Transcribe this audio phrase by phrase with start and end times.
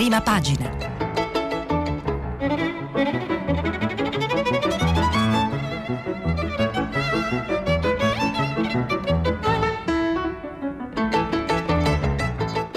[0.00, 0.66] Prima pagina.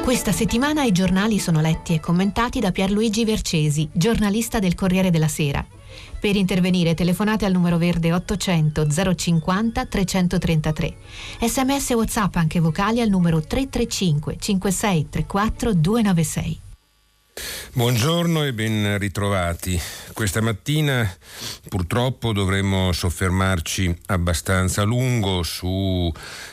[0.02, 5.30] Questa settimana i giornali sono letti e commentati da Pierluigi Vercesi, giornalista del Corriere della
[5.30, 5.66] Sera.
[6.20, 8.86] Per intervenire telefonate al numero verde 800
[9.16, 10.96] 050 333.
[11.40, 16.63] Sms e WhatsApp anche vocali al numero 335 5634 296.
[17.76, 19.82] Buongiorno e ben ritrovati.
[20.14, 21.12] Questa mattina
[21.68, 26.12] purtroppo dovremmo soffermarci abbastanza a lungo su,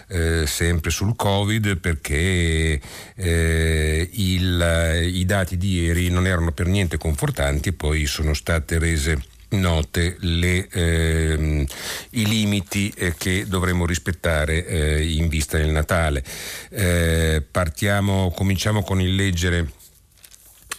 [0.09, 2.80] eh, sempre sul Covid perché
[3.15, 8.78] eh, il, i dati di ieri non erano per niente confortanti e poi sono state
[8.78, 11.67] rese note le, ehm,
[12.11, 16.25] i limiti eh, che dovremo rispettare eh, in vista del Natale.
[16.70, 19.73] Eh, partiamo, cominciamo con il leggere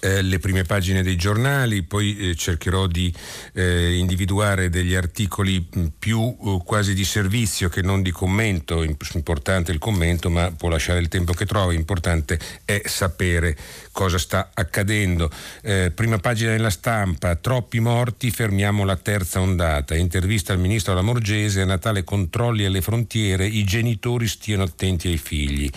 [0.02, 3.14] eh, le prime pagine dei giornali, poi eh, cercherò di
[3.54, 9.72] eh, individuare degli articoli mm, più eh, quasi di servizio che non di commento, importante
[9.72, 13.56] il commento ma può lasciare il tempo che trova, importante è sapere
[13.92, 15.30] cosa sta accadendo.
[15.62, 21.62] Eh, prima pagina della stampa, troppi morti, fermiamo la terza ondata, intervista al ministro Lamorgese,
[21.62, 25.70] a Natale controlli alle frontiere, i genitori stiano attenti ai figli.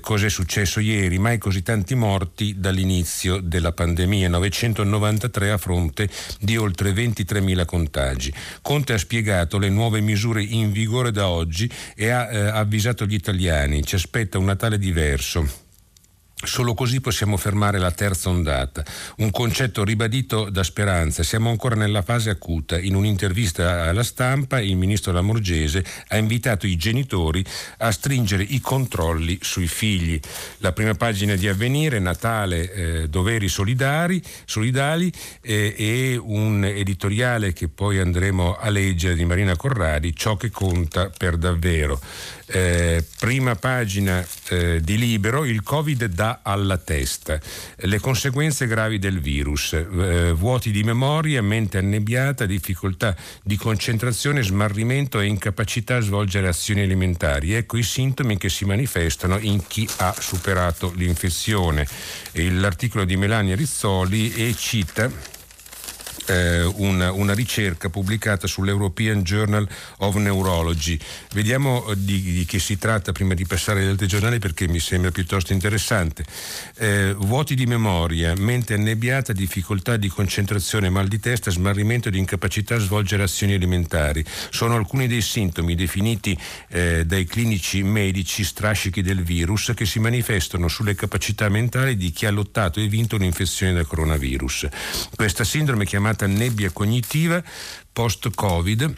[0.00, 1.18] Cos'è successo ieri?
[1.18, 6.08] Mai così tanti morti dall'inizio della pandemia, 993 a fronte
[6.40, 8.32] di oltre 23.000 contagi.
[8.62, 13.14] Conte ha spiegato le nuove misure in vigore da oggi e ha eh, avvisato gli
[13.14, 15.70] italiani, ci aspetta un Natale diverso
[16.44, 18.84] Solo così possiamo fermare la terza ondata,
[19.18, 21.22] un concetto ribadito da Speranza.
[21.22, 22.80] Siamo ancora nella fase acuta.
[22.80, 27.44] In un'intervista alla stampa il ministro Lamorgese ha invitato i genitori
[27.78, 30.18] a stringere i controlli sui figli.
[30.58, 35.12] La prima pagina di Avvenire, Natale, eh, doveri solidari, solidali
[35.42, 41.08] eh, e un editoriale che poi andremo a leggere di Marina Corradi, ciò che conta
[41.16, 42.00] per davvero.
[42.46, 47.40] Eh, prima pagina eh, di Libero, il Covid dà alla testa,
[47.76, 55.20] le conseguenze gravi del virus, eh, vuoti di memoria, mente annebbiata, difficoltà di concentrazione, smarrimento
[55.20, 57.54] e incapacità a svolgere azioni alimentari.
[57.54, 61.86] Ecco i sintomi che si manifestano in chi ha superato l'infezione.
[62.32, 65.40] L'articolo di Melania Rizzoli e cita
[66.26, 69.68] eh, una, una, ricerca pubblicata sull'European Journal
[69.98, 70.98] of Neurology.
[71.32, 74.78] Vediamo eh, di, di, che si tratta prima di passare agli altri giornali perché mi
[74.78, 76.24] sembra piuttosto interessante.
[76.76, 82.76] Eh, vuoti di memoria, mente annebbiata, difficoltà di concentrazione, mal di testa, smarrimento ed incapacità
[82.76, 84.24] a svolgere azioni alimentari.
[84.50, 86.38] Sono alcuni dei sintomi definiti
[86.68, 92.26] eh, dai clinici medici strascichi del virus che si manifestano sulle capacità mentali di chi
[92.26, 94.68] ha lottato e vinto un'infezione da coronavirus.
[95.14, 97.42] Questa sindrome chiamata chiamata nebbia cognitiva
[97.92, 98.94] post-Covid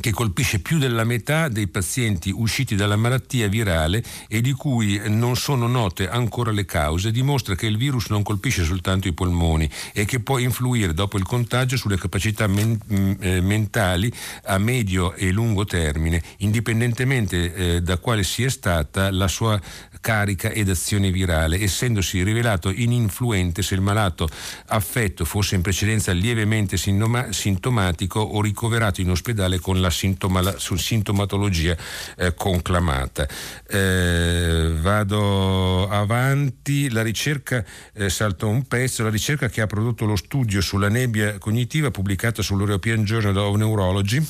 [0.00, 5.36] che colpisce più della metà dei pazienti usciti dalla malattia virale e di cui non
[5.36, 10.04] sono note ancora le cause, dimostra che il virus non colpisce soltanto i polmoni e
[10.04, 14.12] che può influire dopo il contagio sulle capacità men- mm, eh, mentali
[14.44, 19.60] a medio e lungo termine, indipendentemente eh, da quale sia stata la sua
[20.00, 24.28] carica ed azione virale, essendosi rivelato ininfluente se il malato
[24.66, 31.76] affetto fosse in precedenza lievemente sintoma- sintomatico o ricoverato in ospedale con la sintoma- sintomatologia
[32.16, 33.26] eh, conclamata.
[33.68, 40.16] Eh, vado avanti, la ricerca, eh, salto un pezzo, la ricerca che ha prodotto lo
[40.16, 44.26] studio sulla nebbia cognitiva pubblicata sull'European Journal of Neurology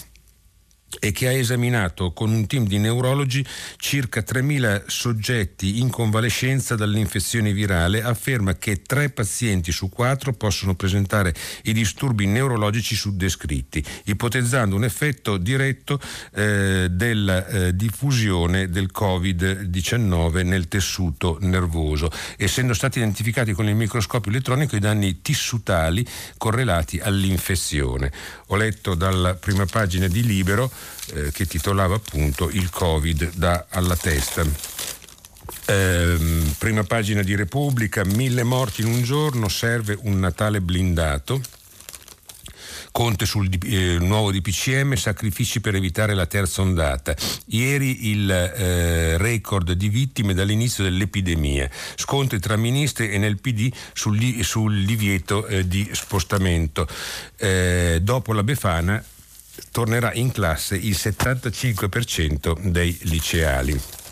[1.01, 3.45] e che ha esaminato con un team di neurologi
[3.77, 11.35] circa 3.000 soggetti in convalescenza dall'infezione virale, afferma che tre pazienti su quattro possono presentare
[11.65, 16.01] i disturbi neurologici suddescritti, ipotizzando un effetto diretto
[16.35, 24.31] eh, della eh, diffusione del Covid-19 nel tessuto nervoso, essendo stati identificati con il microscopio
[24.31, 26.07] elettronico i danni tissutali
[26.39, 28.11] correlati all'infezione.
[28.47, 30.71] Ho letto dalla prima pagina di Libero
[31.15, 34.45] eh, che titolava appunto Il Covid da alla testa.
[35.67, 36.17] Eh,
[36.59, 41.41] prima pagina di Repubblica, mille morti in un giorno, serve un Natale blindato.
[42.91, 47.15] Conte sul eh, nuovo DPCM, sacrifici per evitare la terza ondata.
[47.47, 51.69] Ieri il eh, record di vittime dall'inizio dell'epidemia.
[51.97, 56.89] Scontri tra ministri e nel PD sul, sul divieto eh, di spostamento.
[57.37, 59.05] Eh, dopo la Befana
[59.79, 64.08] tornerà in classe il 75% dei liceali.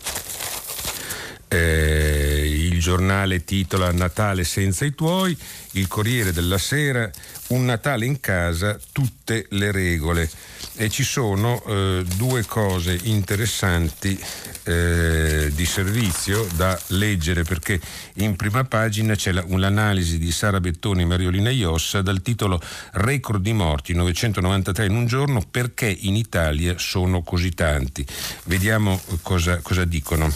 [1.49, 5.37] Eh, il giornale titola Natale senza i tuoi,
[5.71, 7.09] il Corriere della Sera,
[7.47, 10.29] un Natale in casa, tutte le regole.
[10.75, 14.19] E ci sono eh, due cose interessanti
[14.63, 17.79] eh, di servizio da leggere perché
[18.15, 22.61] in prima pagina c'è la, un'analisi di Sara Bettoni e Mariolina Iossa dal titolo
[22.91, 28.05] Record di morti 993 in un giorno perché in Italia sono così tanti.
[28.43, 30.31] Vediamo cosa, cosa dicono.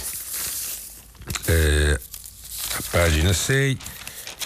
[1.48, 2.00] Eh,
[2.78, 3.78] a pagina 6,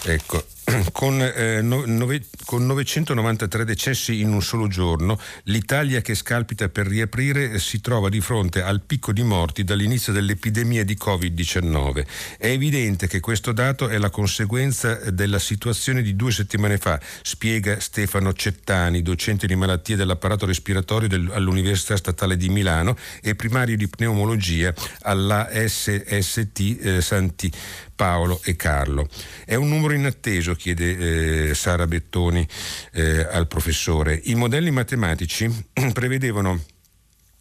[0.04, 0.44] ecco,
[0.92, 7.58] con, eh, nove, con, 993 decessi in un solo giorno, l'Italia che scalpita per riaprire
[7.58, 12.06] si trova di fronte al picco di morti dall'inizio dell'epidemia di Covid-19.
[12.38, 17.78] È evidente che questo dato è la conseguenza della situazione di due settimane fa, spiega
[17.78, 23.86] Stefano Cettani, docente di malattie dell'apparato respiratorio del, all'Università Statale di Milano e primario di
[23.86, 27.52] pneumologia alla SST eh, Santi
[27.96, 29.08] Paolo e Carlo.
[29.44, 32.46] È un numero inatteso, chiede eh, Sara Bettoni
[32.92, 34.20] eh, al professore.
[34.24, 35.50] I modelli matematici
[35.92, 36.60] prevedevano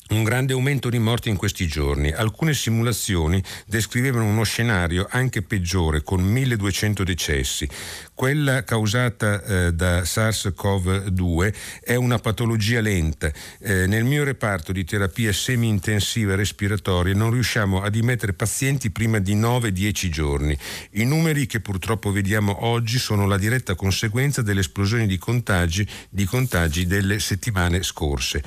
[0.07, 2.11] un grande aumento di morti in questi giorni.
[2.11, 7.67] Alcune simulazioni descrivevano uno scenario anche peggiore, con 1200 decessi.
[8.15, 11.53] Quella causata eh, da SARS-CoV-2
[11.83, 13.29] è una patologia lenta.
[13.59, 19.35] Eh, nel mio reparto di terapia semi-intensiva respiratoria non riusciamo a dimettere pazienti prima di
[19.35, 20.57] 9-10 giorni.
[20.91, 26.85] I numeri che purtroppo vediamo oggi sono la diretta conseguenza dell'esplosione di contagi, di contagi
[26.85, 28.41] delle settimane scorse.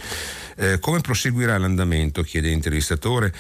[0.56, 2.23] Eh, come proseguirà l'andamento?
[2.23, 3.35] chiede l'intervistatore.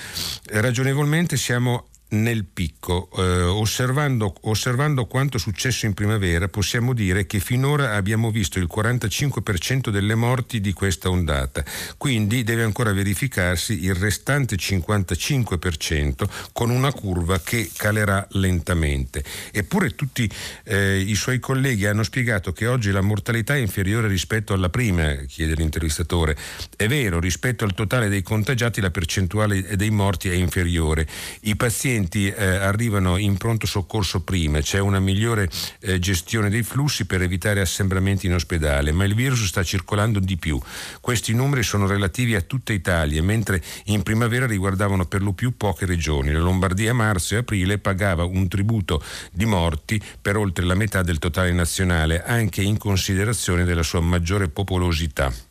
[0.50, 3.10] Ragionevolmente siamo nel picco.
[3.16, 9.90] Eh, osservando, osservando, quanto successo in primavera, possiamo dire che finora abbiamo visto il 45%
[9.90, 11.64] delle morti di questa ondata,
[11.96, 19.22] quindi deve ancora verificarsi il restante 55% con una curva che calerà lentamente.
[19.52, 20.30] Eppure tutti
[20.64, 25.14] eh, i suoi colleghi hanno spiegato che oggi la mortalità è inferiore rispetto alla prima,
[25.26, 26.36] chiede l'intervistatore.
[26.76, 31.06] È vero, rispetto al totale dei contagiati la percentuale dei morti è inferiore.
[31.42, 35.48] I pazienti pazienti eh, arrivano in pronto soccorso prima, c'è una migliore
[35.80, 40.36] eh, gestione dei flussi per evitare assembramenti in ospedale, ma il virus sta circolando di
[40.36, 40.60] più.
[41.00, 45.86] Questi numeri sono relativi a tutta Italia, mentre in primavera riguardavano per lo più poche
[45.86, 46.32] regioni.
[46.32, 49.02] La Lombardia a marzo e aprile pagava un tributo
[49.32, 54.48] di morti per oltre la metà del totale nazionale, anche in considerazione della sua maggiore
[54.48, 55.47] popolosità.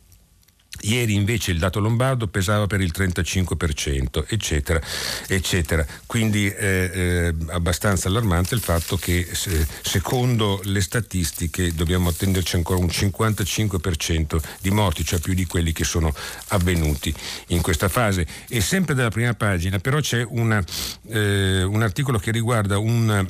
[0.82, 4.80] Ieri invece il dato lombardo pesava per il 35%, eccetera,
[5.26, 5.84] eccetera.
[6.06, 12.56] Quindi è eh, eh, abbastanza allarmante il fatto che se, secondo le statistiche dobbiamo attenderci
[12.56, 16.14] ancora un 55% di morti, cioè più di quelli che sono
[16.48, 17.12] avvenuti
[17.48, 18.26] in questa fase.
[18.48, 20.62] E sempre dalla prima pagina però c'è una,
[21.08, 23.26] eh, un articolo che riguarda un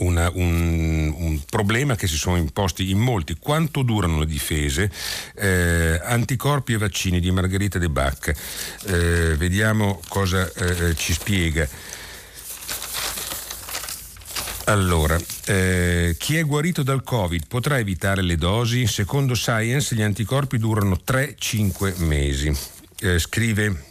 [0.00, 3.36] una, un, un, problema che si sono imposti in molti.
[3.38, 4.90] Quanto durano le difese?
[5.34, 8.32] Eh, anticorpi e vaccini di Margherita De Bach.
[8.86, 11.68] Eh, vediamo cosa eh, ci spiega.
[14.64, 18.86] Allora, eh, chi è guarito dal Covid potrà evitare le dosi?
[18.86, 22.56] Secondo Science gli anticorpi durano 3-5 mesi.
[23.00, 23.89] Eh, scrive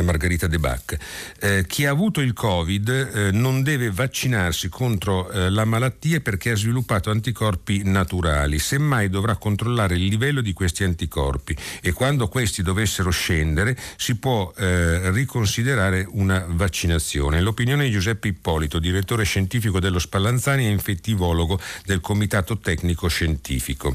[0.00, 0.96] Margherita De Bac.
[1.38, 6.52] Eh, chi ha avuto il Covid eh, non deve vaccinarsi contro eh, la malattia perché
[6.52, 12.62] ha sviluppato anticorpi naturali, semmai dovrà controllare il livello di questi anticorpi e quando questi
[12.62, 17.42] dovessero scendere si può eh, riconsiderare una vaccinazione.
[17.42, 23.94] L'opinione di Giuseppe Ippolito, direttore scientifico dello Spallanzani e infettivologo del Comitato Tecnico Scientifico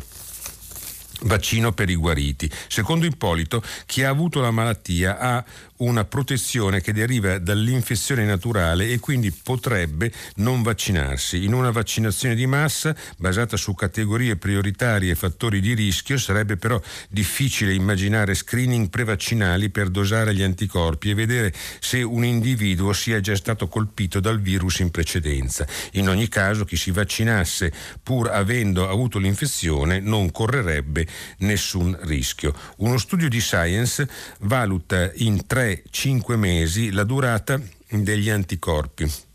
[1.21, 2.50] vaccino per i guariti.
[2.67, 5.43] Secondo Ippolito, chi ha avuto la malattia ha
[5.77, 11.43] una protezione che deriva dall'infezione naturale e quindi potrebbe non vaccinarsi.
[11.43, 16.81] In una vaccinazione di massa basata su categorie prioritarie e fattori di rischio sarebbe però
[17.10, 23.36] difficile immaginare screening prevaccinali per dosare gli anticorpi e vedere se un individuo sia già
[23.36, 25.67] stato colpito dal virus in precedenza.
[25.93, 31.05] In ogni caso chi si vaccinasse pur avendo avuto l'infezione non correrebbe
[31.39, 32.53] nessun rischio.
[32.77, 34.07] Uno studio di Science
[34.39, 37.59] valuta in 3-5 mesi la durata
[37.89, 39.25] degli anticorpi.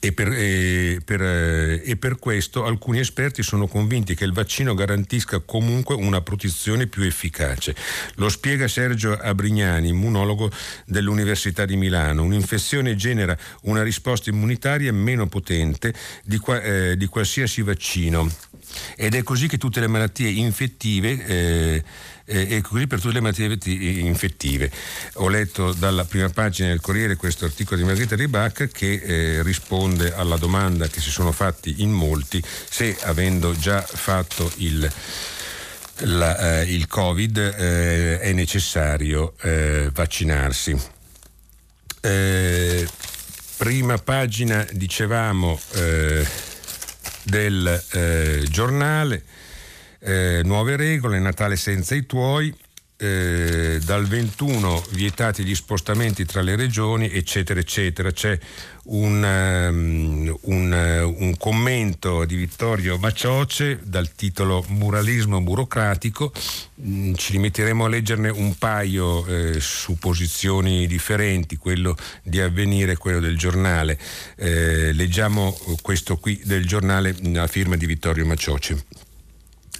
[0.00, 5.40] E per, e, per, e per, questo alcuni esperti sono convinti che il vaccino garantisca
[5.40, 7.74] comunque una protezione più efficace.
[8.16, 10.52] Lo spiega Sergio Abrignani, immunologo
[10.84, 12.22] dell'Università di Milano.
[12.22, 15.92] Un'infezione genera una risposta immunitaria meno potente
[16.22, 18.30] di, qua, eh, di qualsiasi vaccino
[18.96, 21.82] ed è così che tutte le malattie infettive eh,
[22.28, 23.58] eh, e così per tutte le malattie
[24.00, 24.70] infettive.
[25.14, 30.12] Ho letto dalla prima pagina del Corriere questo articolo di Margherita Ribacca che eh, risponde
[30.12, 34.92] alla domanda che si sono fatti in molti se avendo già fatto il
[36.02, 40.78] la, eh, il Covid eh, è necessario eh, vaccinarsi.
[42.00, 42.86] Eh,
[43.56, 46.24] prima pagina, dicevamo, eh,
[47.24, 47.82] del
[50.00, 52.54] eh, nuove regole, Natale senza i tuoi,
[53.00, 58.10] eh, dal 21 vietati gli spostamenti tra le regioni, eccetera, eccetera.
[58.10, 58.36] C'è
[58.86, 66.32] un, um, un, uh, un commento di Vittorio Macioce dal titolo Muralismo burocratico.
[66.82, 72.96] Mm, ci limiteremo a leggerne un paio eh, su posizioni differenti, quello di avvenire e
[72.96, 73.96] quello del giornale.
[74.36, 79.06] Eh, leggiamo questo qui del giornale a firma di Vittorio Macioce.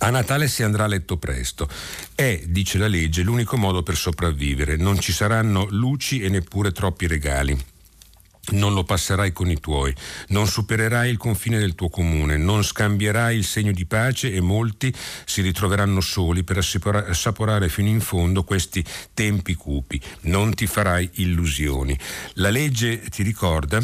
[0.00, 1.68] A Natale si andrà a letto presto.
[2.14, 4.76] È, dice la legge, l'unico modo per sopravvivere.
[4.76, 7.58] Non ci saranno luci e neppure troppi regali.
[8.50, 9.94] Non lo passerai con i tuoi,
[10.28, 14.90] non supererai il confine del tuo comune, non scambierai il segno di pace e molti
[15.26, 20.00] si ritroveranno soli per assaporare fino in fondo questi tempi cupi.
[20.22, 21.98] Non ti farai illusioni.
[22.34, 23.82] La legge ti ricorda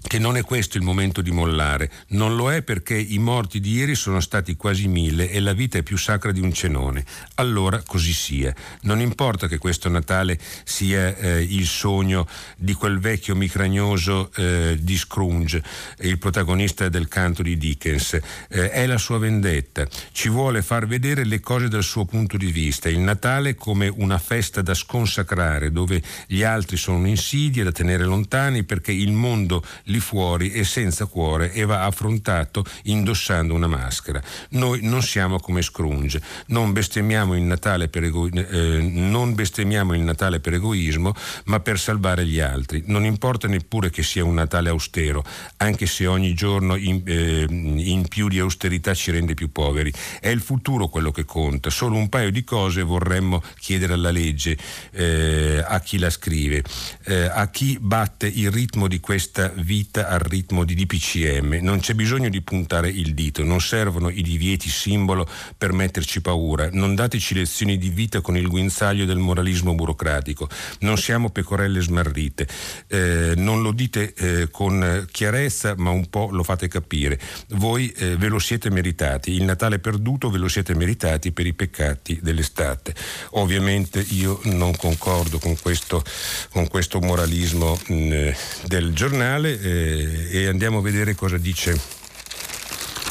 [0.00, 3.72] che non è questo il momento di mollare, non lo è perché i morti di
[3.72, 7.04] ieri sono stati quasi mille e la vita è più sacra di un cenone.
[7.34, 8.54] Allora così sia.
[8.82, 12.26] Non importa che questo Natale sia eh, il sogno
[12.56, 15.62] di quel vecchio micragnoso eh, di Scrooge,
[16.00, 18.14] il protagonista del canto di Dickens,
[18.48, 19.86] eh, è la sua vendetta.
[20.12, 22.88] Ci vuole far vedere le cose dal suo punto di vista.
[22.88, 28.62] Il Natale come una festa da sconsacrare, dove gli altri sono un'insidia da tenere lontani
[28.62, 34.22] perché il mondo lì fuori e senza cuore e va affrontato indossando una maschera.
[34.50, 40.00] Noi non siamo come Scrooge, non bestemmiamo il Natale per, ego- eh, non bestemmiamo il
[40.00, 41.14] Natale per egoismo,
[41.44, 42.82] ma per salvare gli altri.
[42.86, 45.24] Non importa neppure che sia un Natale austero,
[45.58, 49.92] anche se ogni giorno in, eh, in più di austerità ci rende più poveri.
[50.20, 51.70] È il futuro quello che conta.
[51.70, 54.56] Solo un paio di cose vorremmo chiedere alla legge,
[54.92, 56.62] eh, a chi la scrive,
[57.04, 61.58] eh, a chi batte il ritmo di questa vita vita al ritmo di DPCM.
[61.60, 65.24] Non c'è bisogno di puntare il dito, non servono i divieti simbolo
[65.56, 66.68] per metterci paura.
[66.72, 70.48] Non dateci lezioni di vita con il guinzaglio del moralismo burocratico.
[70.80, 72.48] Non siamo pecorelle smarrite.
[72.88, 77.20] Eh, non lo dite eh, con chiarezza, ma un po' lo fate capire.
[77.50, 79.30] Voi eh, ve lo siete meritati.
[79.30, 82.94] Il Natale perduto ve lo siete meritati per i peccati dell'estate.
[83.32, 86.02] Ovviamente io non concordo con questo,
[86.50, 88.28] con questo moralismo mh, mm,
[88.66, 91.78] del giornale eh, e andiamo a vedere cosa dice,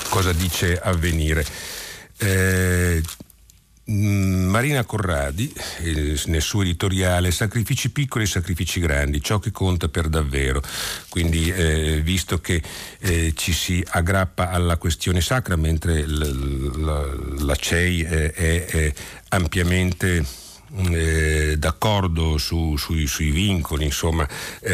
[0.09, 1.45] cosa dice Avvenire.
[2.17, 3.01] Eh,
[3.91, 5.53] mm, Marina Corradi,
[6.25, 10.61] nel suo editoriale, sacrifici piccoli e sacrifici grandi, ciò che conta per davvero.
[11.09, 12.61] Quindi, eh, visto che
[12.99, 18.93] eh, ci si aggrappa alla questione sacra, mentre l- l- la CEI eh, è
[19.29, 20.45] ampiamente
[20.75, 24.27] eh, d'accordo su, sui, sui, vincoli insomma,
[24.61, 24.73] eh,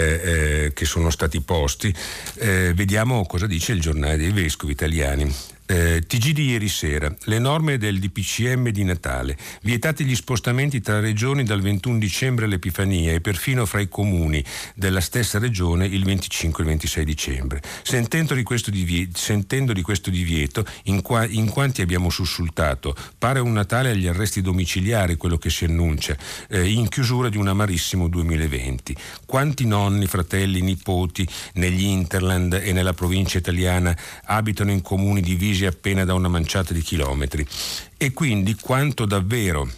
[0.65, 1.93] eh, che sono stati posti,
[2.39, 5.52] eh, vediamo cosa dice il giornale dei vescovi italiani.
[5.65, 10.99] Eh, TG di ieri sera, le norme del DPCM di Natale, vietati gli spostamenti tra
[10.99, 14.43] regioni dal 21 dicembre all'Epifania e perfino fra i comuni
[14.75, 17.61] della stessa regione il 25 e il 26 dicembre.
[17.81, 23.53] Sentendo di questo divieto, di questo divieto in, qua, in, quanti abbiamo sussultato, pare un
[23.53, 26.17] Natale agli arresti domiciliari quello che si annuncia,
[26.49, 28.95] eh, in chiusura di un amarissimo 2020.
[29.25, 35.65] Quanti nonni, fratelli, nipoti negli Interland e nella provincia italiana abitano in comuni divisi divisi
[35.65, 37.45] appena da una manciata di chilometri.
[37.97, 39.69] E quindi quanto davvero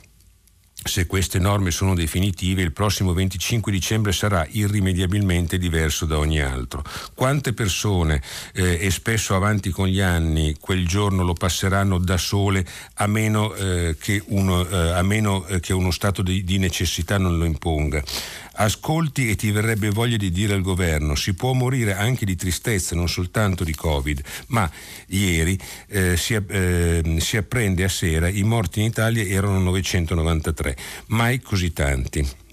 [0.86, 6.84] se queste norme sono definitive, il prossimo 25 dicembre sarà irrimediabilmente diverso da ogni altro.
[7.16, 8.22] Quante persone,
[8.54, 12.64] eh, e spesso avanti con gli anni, quel giorno lo passeranno da sole
[12.96, 17.18] a meno, eh, che, uno, eh, a meno eh, che, uno, stato di, di necessità
[17.18, 18.04] non lo imponga?
[18.56, 22.96] Ascolti e ti verrebbe voglia di dire al governo, si può morire anche di tristezza,
[22.96, 24.70] non soltanto di Covid, ma
[25.08, 31.40] ieri eh, si, eh, si apprende a sera i morti in Italia erano 993, mai
[31.42, 32.45] così tanti.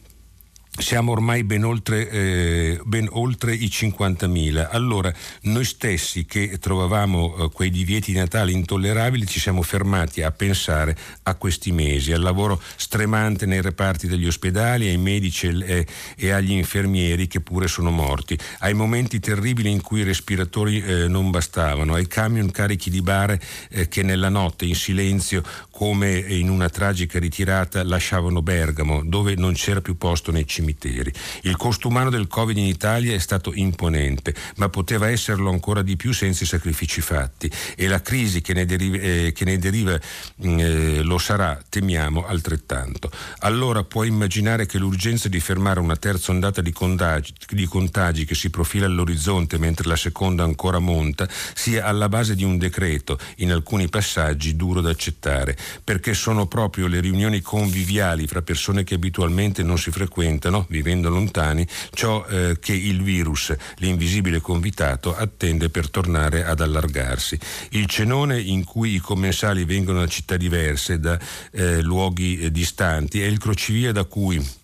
[0.79, 4.69] Siamo ormai ben oltre, eh, ben oltre, i 50.000.
[4.71, 5.13] Allora,
[5.43, 10.97] noi stessi che trovavamo eh, quei divieti di Natale intollerabili ci siamo fermati a pensare
[11.25, 15.87] a questi mesi, al lavoro stremante nei reparti degli ospedali, ai medici e,
[16.17, 21.07] e agli infermieri che pure sono morti, ai momenti terribili in cui i respiratori eh,
[21.07, 23.39] non bastavano, ai camion carichi di bare
[23.69, 25.43] eh, che nella notte in silenzio
[25.83, 31.13] come in una tragica ritirata lasciavano Bergamo, dove non c'era più posto nei cimiteri.
[31.41, 35.97] Il costo umano del Covid in Italia è stato imponente, ma poteva esserlo ancora di
[35.97, 39.99] più senza i sacrifici fatti e la crisi che ne deriva, eh, che ne deriva
[40.47, 43.11] mm, eh, lo sarà, temiamo, altrettanto.
[43.41, 48.37] Allora puoi immaginare che l'urgenza di fermare una terza ondata di contagi, di contagi che
[48.37, 53.51] si profila all'orizzonte mentre la seconda ancora monta sia alla base di un decreto, in
[53.51, 59.63] alcuni passaggi duro da accettare perché sono proprio le riunioni conviviali fra persone che abitualmente
[59.63, 66.45] non si frequentano, vivendo lontani, ciò eh, che il virus, l'invisibile convitato, attende per tornare
[66.45, 67.39] ad allargarsi.
[67.71, 71.19] Il cenone in cui i commensali vengono da città diverse, da
[71.53, 74.61] eh, luoghi eh, distanti, è il crocevia da cui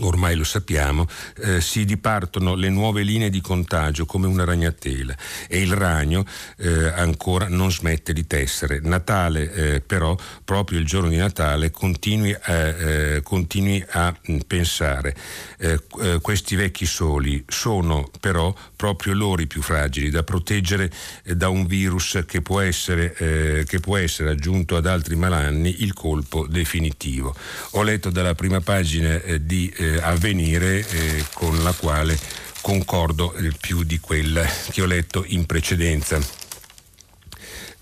[0.00, 1.06] ormai lo sappiamo,
[1.38, 5.16] eh, si dipartono le nuove linee di contagio come una ragnatela
[5.48, 6.24] e il ragno
[6.58, 8.80] eh, ancora non smette di tessere.
[8.82, 15.14] Natale eh, però, proprio il giorno di Natale, continui a, eh, continui a mh, pensare.
[15.58, 20.90] Eh, eh, questi vecchi soli sono però proprio loro i più fragili da proteggere
[21.24, 26.46] da un virus che può, essere, che può essere aggiunto ad altri malanni il colpo
[26.46, 27.34] definitivo.
[27.72, 32.18] Ho letto dalla prima pagina di eh, avvenire eh, con la quale
[32.60, 36.18] concordo più di quella che ho letto in precedenza.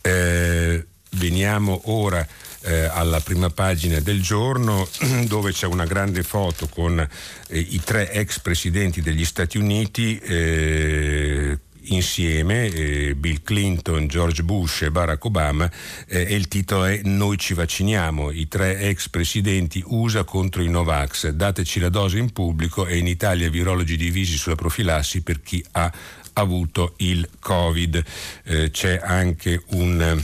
[0.02, 2.26] Eh, veniamo ora
[2.64, 4.88] eh, alla prima pagina del giorno
[5.26, 11.58] dove c'è una grande foto con eh, i tre ex presidenti degli Stati Uniti eh,
[11.86, 15.70] insieme, eh, Bill Clinton, George Bush e Barack Obama,
[16.06, 20.68] eh, e il titolo è Noi ci vacciniamo, i tre ex presidenti USA contro i
[20.68, 25.64] Novax, dateci la dose in pubblico e in Italia virologi divisi sulla profilassi per chi
[25.72, 25.92] ha
[26.34, 28.04] avuto il Covid.
[28.44, 30.22] Eh, c'è anche un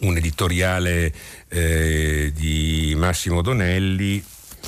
[0.00, 1.12] un editoriale
[1.48, 4.22] eh, di Massimo Donelli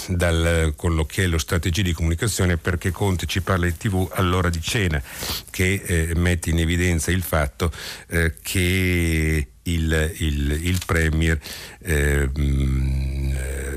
[0.08, 5.02] dal colloquiello strategia di comunicazione perché Conte ci parla in tv all'ora di cena
[5.50, 7.70] che eh, mette in evidenza il fatto
[8.08, 11.38] eh, che il, il, il Premier
[11.80, 12.28] eh,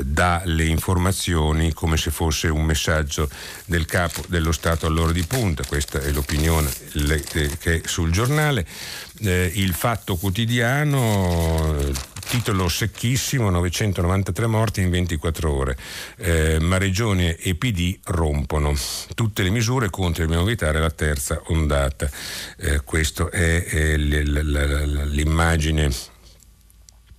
[0.01, 3.29] dà le informazioni come se fosse un messaggio
[3.65, 8.65] del capo dello Stato all'ora di punta, questa è l'opinione le, che è sul giornale.
[9.19, 11.75] Eh, il fatto quotidiano
[12.27, 15.77] titolo secchissimo, 993 morti in 24 ore,
[16.17, 18.73] eh, ma Regione e PD rompono
[19.13, 22.09] tutte le misure contro dobbiamo evitare la terza ondata.
[22.57, 25.91] Eh, questa è, è l'immagine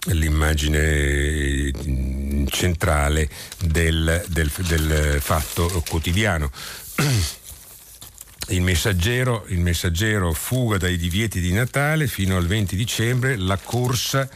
[0.08, 1.70] l'immagine
[2.50, 3.26] centrale
[3.60, 6.50] del, del, del fatto quotidiano.
[8.48, 14.28] Il messaggero, il messaggero fuga dai divieti di Natale fino al 20 dicembre, la corsa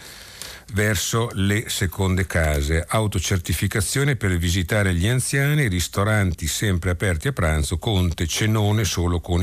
[0.73, 8.27] verso le seconde case, autocertificazione per visitare gli anziani, ristoranti sempre aperti a pranzo, conte,
[8.27, 9.41] cenone solo con,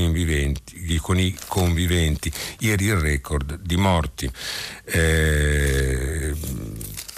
[1.02, 2.32] con i conviventi.
[2.60, 4.32] Ieri il record di morti.
[4.86, 6.34] Eh,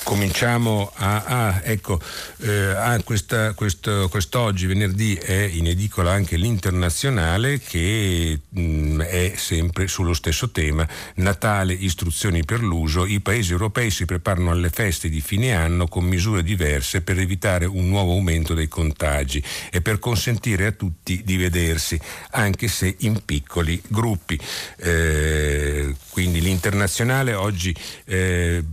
[0.07, 1.99] cominciamo a, ah, ecco,
[2.37, 9.33] eh, ah, questa, questo, quest'oggi, venerdì, è in edicola anche l'internazionale che mh, mm, è
[9.35, 15.09] sempre sullo stesso tema, Natale, istruzioni per l'uso, i paesi europei si preparano alle feste
[15.09, 19.99] di fine anno con misure diverse per evitare un nuovo aumento dei contagi e per
[19.99, 21.99] consentire a tutti di vedersi,
[22.31, 24.39] anche se in piccoli gruppi.
[24.77, 28.63] Eh, quindi l'internazionale oggi eh,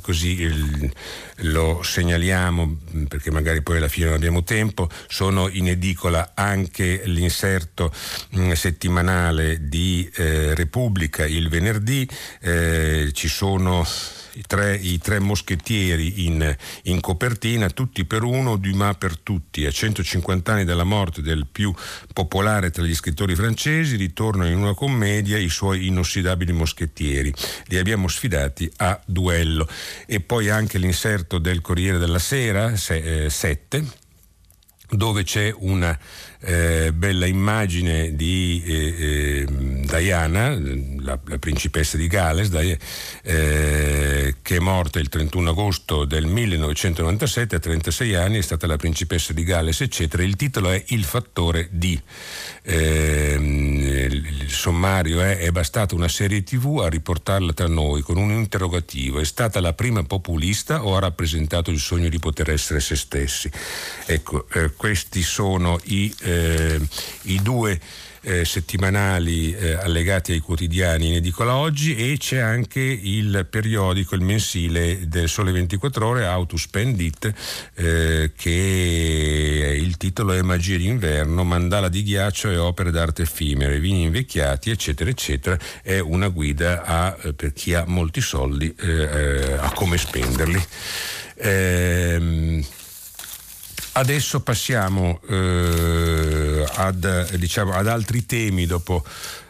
[0.00, 0.69] così il,
[1.42, 2.78] lo segnaliamo
[3.08, 7.92] perché magari poi alla fine non abbiamo tempo, sono in edicola anche l'inserto
[8.30, 12.08] mh, settimanale di eh, Repubblica il venerdì,
[12.40, 13.84] eh, ci sono
[14.40, 19.66] i tre, i tre moschettieri in, in, copertina, tutti per uno, Dumas per tutti.
[19.66, 21.72] A 150 anni dalla morte del più
[22.14, 27.32] popolare tra gli scrittori francesi, ritornano in una commedia i suoi inossidabili moschettieri.
[27.66, 29.68] Li abbiamo sfidati a duello.
[30.06, 33.84] E poi anche l'inserto del Corriere della Sera, 7, eh,
[34.88, 35.96] dove c'è una
[36.40, 38.94] eh, bella immagine di, eh,
[39.46, 40.56] ehm, Diana,
[41.00, 42.50] la, la, principessa di Galles,
[43.22, 48.76] eh, che è morta il 31 agosto del 1997 a 36 anni, è stata la
[48.76, 50.22] principessa di Galles, eccetera.
[50.22, 52.00] Il titolo è Il fattore di.
[52.62, 58.30] Eh, il sommario è è bastata una serie tv a riportarla tra noi con un
[58.30, 59.20] interrogativo.
[59.20, 63.50] È stata la prima populista o ha rappresentato il sogno di poter essere se stessi?
[64.06, 66.80] Ecco, eh, questi sono i, eh,
[67.22, 67.78] i due
[68.22, 74.20] eh, settimanali eh, allegati ai quotidiani in edicola oggi e c'è anche il periodico, il
[74.20, 77.32] mensile del Sole 24 Ore, How to Spend It,
[77.74, 84.02] eh, che il titolo è Magie d'inverno, mandala di ghiaccio e opere d'arte effimere, vini
[84.02, 85.58] invecchiati, eccetera, eccetera.
[85.82, 90.62] È una guida a, eh, per chi ha molti soldi eh, eh, a come spenderli.
[91.36, 92.62] Ehm,
[93.92, 99.04] Adesso passiamo eh, ad, diciamo, ad, altri temi, dopo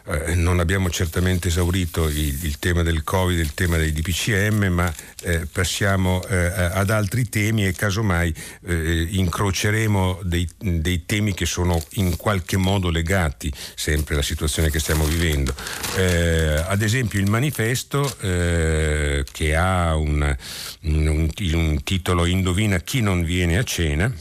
[0.07, 4.91] eh, non abbiamo certamente esaurito il, il, tema del Covid, il tema dei DPCM, ma
[5.21, 6.37] eh, passiamo eh,
[6.73, 8.33] ad altri temi e casomai
[8.65, 14.79] eh, incroceremo dei, dei, temi che sono in qualche modo legati sempre alla situazione che
[14.79, 15.53] stiamo vivendo.
[15.97, 20.35] Eh, ad esempio il manifesto che ha un,
[20.81, 24.11] un, un titolo Indovina chi non viene a cena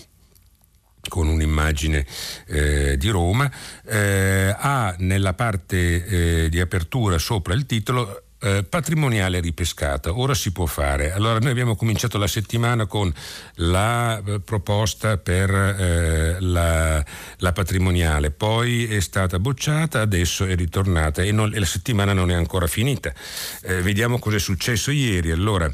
[1.11, 2.07] con un'immagine
[2.47, 3.51] eh, di Roma,
[3.85, 10.17] eh, ha nella parte eh, di apertura sopra il titolo eh, patrimoniale ripescata.
[10.17, 11.13] Ora si può fare.
[11.13, 13.13] Allora noi abbiamo cominciato la settimana con
[13.57, 17.05] la eh, proposta per eh, la,
[17.37, 22.35] la, patrimoniale, poi è stata bocciata, adesso è ritornata e, non, la settimana non è
[22.35, 23.13] ancora finita.
[23.63, 25.31] Eh, vediamo cosa è successo ieri.
[25.31, 25.71] Allora,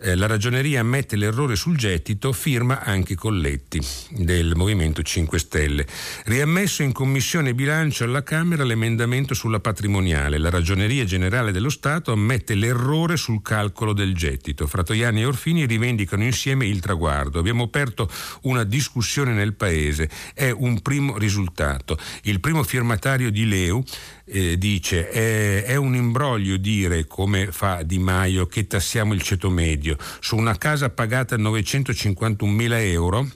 [0.00, 3.80] eh, la ragioneria ammette l'errore sul gettito, firma anche Colletti
[4.10, 5.86] del Movimento 5 Stelle.
[6.24, 10.38] Riammesso in Commissione Bilancio alla Camera l'emendamento sulla patrimoniale.
[10.38, 14.66] La ragioneria generale dello Stato ammette l'errore sul calcolo del gettito.
[14.66, 17.40] Fratoiani e Orfini rivendicano insieme il traguardo.
[17.40, 18.08] Abbiamo aperto
[18.42, 20.08] una discussione nel Paese.
[20.32, 21.98] È un primo risultato.
[22.22, 23.82] Il primo firmatario di Leu
[24.28, 29.50] eh, dice è, è un imbroglio dire come fa Di Maio che tassiamo il ceto
[29.50, 29.96] medio.
[30.20, 33.28] Su una casa pagata 951 mila euro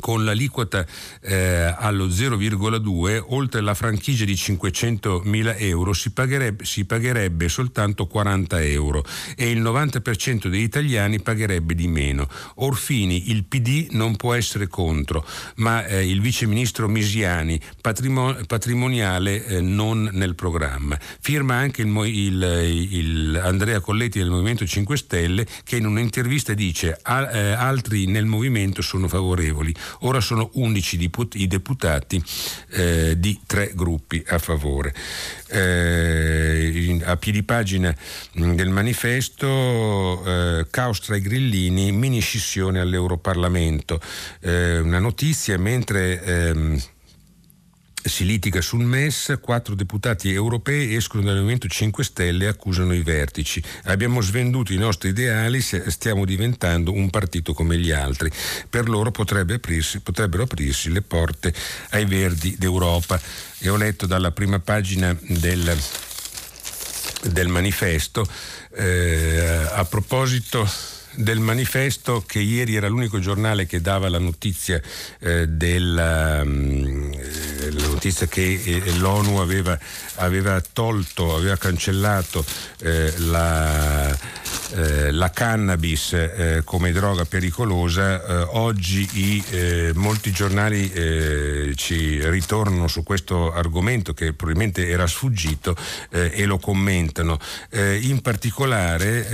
[0.00, 0.84] con l'aliquota
[1.20, 8.06] eh, allo 0,2 oltre la franchigia di 500 mila euro si pagherebbe, si pagherebbe, soltanto
[8.06, 9.04] 40 euro
[9.36, 12.28] e il 90% degli italiani pagherebbe di meno.
[12.56, 15.24] Orfini, il PD non può essere contro,
[15.56, 20.98] ma eh, il viceministro Misiani, patrimon- patrimoniale eh, non nel programma.
[21.20, 26.98] Firma anche il, il, il Andrea Colletti del Movimento 5 Stelle che in un'intervista dice
[27.06, 32.22] eh, altri nel movimento sono favorevoli ora sono 11 i deputati
[32.70, 34.94] eh, di tre gruppi a favore.
[35.48, 37.94] Eh, a piedi pagina
[38.38, 44.00] mm, del manifesto eh, caos tra i grillini, mini scissione all'Europarlamento.
[44.40, 46.80] Eh, una notizia mentre ehm,
[48.02, 53.02] si litiga sul MES, quattro deputati europei escono dal Movimento 5 Stelle e accusano i
[53.02, 53.62] vertici.
[53.84, 58.30] Abbiamo svenduto i nostri ideali, stiamo diventando un partito come gli altri.
[58.68, 61.52] Per loro potrebbe aprirsi, potrebbero aprirsi le porte
[61.90, 63.20] ai verdi d'Europa.
[63.58, 65.76] E ho letto dalla prima pagina del,
[67.24, 68.26] del manifesto
[68.72, 74.80] eh, a proposito del manifesto che ieri era l'unico giornale che dava la notizia
[75.18, 77.10] eh, della um,
[77.72, 79.78] la notizia che eh, l'ONU aveva,
[80.16, 82.44] aveva, tolto, aveva cancellato
[82.80, 84.16] eh, la,
[84.74, 89.42] eh, la, cannabis eh, come droga pericolosa, eh, oggi i,
[89.94, 90.88] molti giornali
[91.74, 95.76] ci ritornano su questo argomento che probabilmente era sfuggito
[96.10, 97.38] e lo commentano.
[97.70, 99.30] in particolare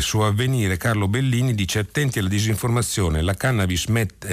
[0.00, 4.26] su Avvenire Carlo Bellini dice attenti alla disinformazione, la cannabis, met,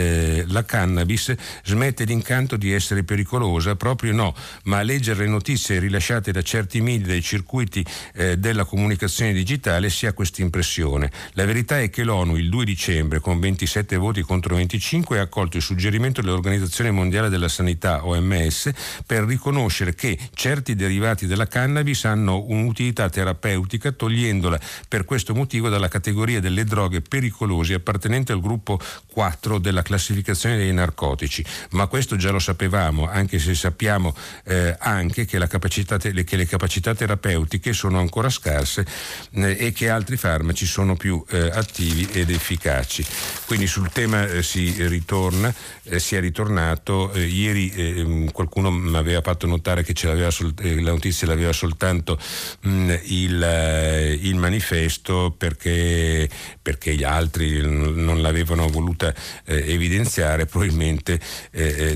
[0.47, 1.33] la cannabis
[1.63, 3.75] smette d'incanto di essere pericolosa?
[3.75, 8.65] Proprio no, ma a leggere le notizie rilasciate da certi media dai circuiti eh, della
[8.65, 11.11] comunicazione digitale si ha questa impressione.
[11.33, 15.57] La verità è che l'ONU il 2 dicembre con 27 voti contro 25 ha accolto
[15.57, 18.71] il suggerimento dell'Organizzazione Mondiale della Sanità OMS
[19.05, 25.87] per riconoscere che certi derivati della cannabis hanno un'utilità terapeutica togliendola per questo motivo dalla
[25.87, 28.79] categoria delle droghe pericolose appartenente al gruppo
[29.11, 31.43] 4 della classificazione dei narcotici.
[31.71, 36.93] Ma questo già lo sapevamo anche se sappiamo eh, anche che, capacità, che, le capacità
[36.93, 38.85] terapeutiche sono ancora scarse
[39.31, 43.05] eh, e che altri farmaci sono più eh, attivi ed efficaci.
[43.45, 47.11] Quindi sul tema eh, si ritorna, eh, si è ritornato.
[47.11, 49.93] Eh, ieri ehm, qualcuno mi aveva fatto notare che
[50.31, 52.19] sol- eh, la notizia l'aveva soltanto
[52.61, 56.27] mh, il, il, manifesto perché,
[56.59, 59.13] perché, gli altri non l'avevano voluta
[59.45, 61.19] evidenziare, probabilmente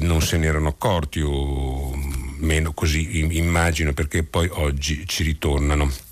[0.02, 1.96] non se ne erano accorti o
[2.38, 6.11] meno così immagino perché poi oggi ci ritornano.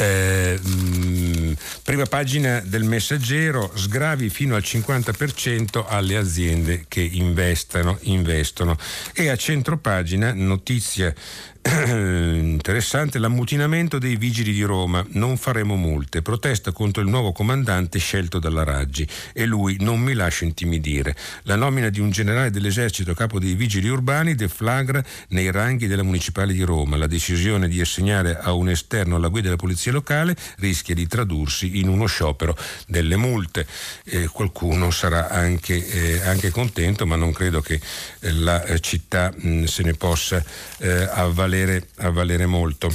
[0.00, 8.78] Eh, mh, prima pagina del messaggero, sgravi fino al 50% alle aziende che investano, investono.
[9.12, 11.12] E a centro pagina, notizia
[11.90, 15.04] Interessante l'ammutinamento dei vigili di Roma.
[15.10, 16.22] Non faremo multe.
[16.22, 21.14] Protesta contro il nuovo comandante scelto dalla Raggi e lui non mi lascia intimidire.
[21.42, 26.54] La nomina di un generale dell'esercito capo dei vigili urbani deflagra nei ranghi della municipale
[26.54, 26.96] di Roma.
[26.96, 31.78] La decisione di assegnare a un esterno alla guida della polizia locale rischia di tradursi
[31.78, 33.66] in uno sciopero delle multe.
[34.04, 37.78] Eh, qualcuno sarà anche, eh, anche, contento, ma non credo che
[38.20, 40.42] eh, la città mh, se ne possa
[40.78, 42.94] eh, avvalere valere, a valere molto.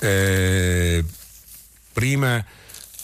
[0.00, 1.04] Eh,
[1.92, 2.44] prima,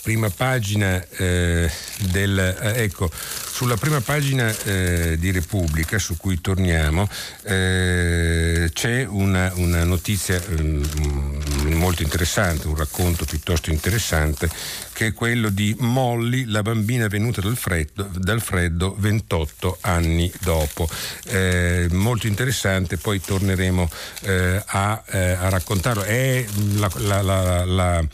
[0.02, 1.70] prima, pagina eh,
[2.10, 2.38] del...
[2.38, 3.10] Eh, ecco,
[3.54, 7.08] sulla prima pagina eh, di Repubblica, su cui torniamo,
[7.44, 10.80] eh, c'è una, una notizia eh,
[11.72, 14.50] molto interessante, un racconto piuttosto interessante,
[14.92, 20.88] che è quello di Molly, la bambina venuta dal freddo, dal freddo 28 anni dopo.
[21.26, 23.88] Eh, molto interessante, poi torneremo
[24.22, 26.02] eh, a, eh, a, raccontarlo.
[26.02, 26.44] È
[26.76, 26.90] la,
[27.22, 28.04] la,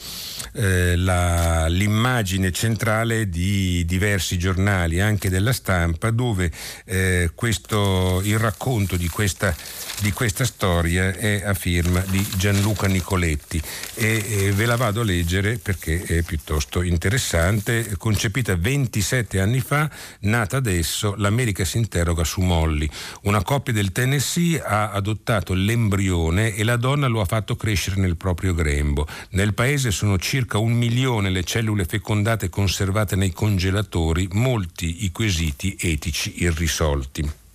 [0.97, 6.51] la, l'immagine centrale di diversi giornali, anche della stampa dove
[6.85, 9.55] eh, questo, il racconto di questa,
[10.01, 13.61] di questa, storia è a firma di Gianluca Nicoletti
[13.95, 17.97] e, e ve la vado a leggere perché è piuttosto interessante.
[17.99, 22.89] Concepita 27 anni fa, nata adesso, l'America si interroga su Molly.
[23.23, 28.17] Una coppia del Tennessee ha adottato l'embrione e la donna lo ha fatto crescere nel
[28.17, 29.07] proprio grembo.
[29.31, 35.77] Nel paese sono circa un milione le cellule fecondate conservate nei congelatori, molti i quesiti
[35.79, 37.49] etici irrisolti.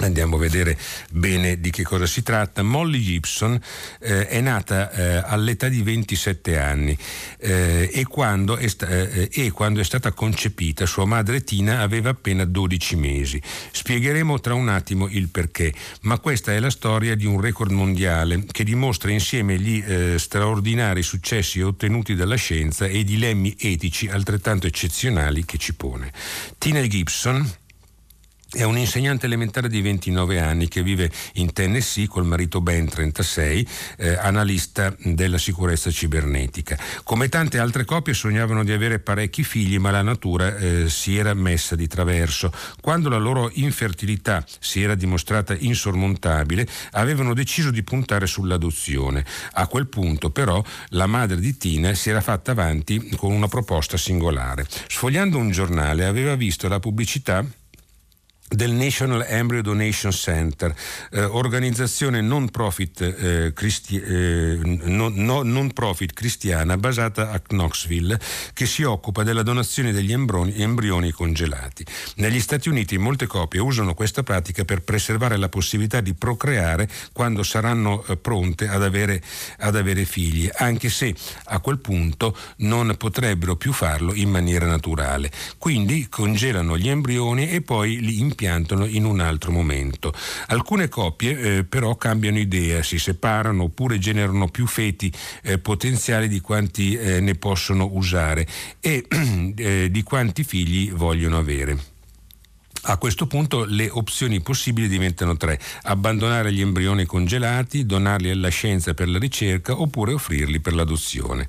[0.00, 0.78] Andiamo a vedere
[1.10, 2.62] bene di che cosa si tratta.
[2.62, 3.58] Molly Gibson
[4.00, 6.96] eh, è nata eh, all'età di 27 anni
[7.38, 12.44] eh, e, quando sta- eh, e, quando è stata concepita sua madre Tina aveva appena
[12.44, 13.42] 12 mesi.
[13.72, 18.44] Spiegheremo tra un attimo il perché, ma questa è la storia di un record mondiale
[18.50, 24.66] che dimostra insieme gli eh, straordinari successi ottenuti dalla scienza e i dilemmi etici altrettanto
[24.66, 26.12] eccezionali che ci pone.
[26.58, 27.66] Tina Gibson
[28.50, 33.68] è un insegnante elementare di 29 anni che vive in Tennessee col marito Ben 36,
[33.98, 36.78] eh, analista della sicurezza cibernetica.
[37.04, 41.34] Come tante altre coppie sognavano di avere parecchi figli, ma la natura eh, si era
[41.34, 42.50] messa di traverso.
[42.80, 49.26] Quando la loro infertilità si era dimostrata insormontabile, avevano deciso di puntare sull'adozione.
[49.52, 53.98] A quel punto però la madre di Tina si era fatta avanti con una proposta
[53.98, 54.66] singolare.
[54.86, 57.44] Sfogliando un giornale aveva visto la pubblicità
[58.48, 60.74] del National Embryo Donation Center,
[61.10, 68.18] eh, organizzazione non profit, eh, cristi- eh, non, no, non profit, cristiana basata a Knoxville
[68.54, 71.84] che si occupa della donazione degli embrioni, embrioni, congelati.
[72.16, 77.42] Negli Stati Uniti molte coppie usano questa pratica per preservare la possibilità di procreare quando
[77.42, 79.22] saranno eh, pronte ad avere,
[79.58, 85.30] ad avere figli, anche se a quel punto non potrebbero più farlo in maniera naturale.
[85.58, 90.12] Quindi congelano gli embrioni e poi li impiantano impiantano in un altro momento.
[90.46, 96.40] Alcune coppie eh, però cambiano idea, si separano oppure generano più feti eh, potenziali di
[96.40, 98.46] quanti eh, ne possono usare
[98.80, 99.04] e
[99.56, 101.96] eh, di quanti figli vogliono avere.
[102.82, 108.94] A questo punto le opzioni possibili diventano tre, abbandonare gli embrioni congelati, donarli alla scienza
[108.94, 111.48] per la ricerca oppure offrirli per l'adozione.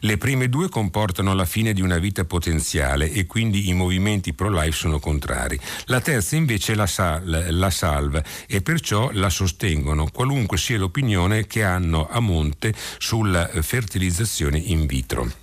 [0.00, 4.72] Le prime due comportano la fine di una vita potenziale e quindi i movimenti pro-life
[4.76, 5.58] sono contrari.
[5.86, 11.62] La terza invece la, sal- la salva e perciò la sostengono, qualunque sia l'opinione che
[11.62, 15.39] hanno a monte sulla fertilizzazione in vitro.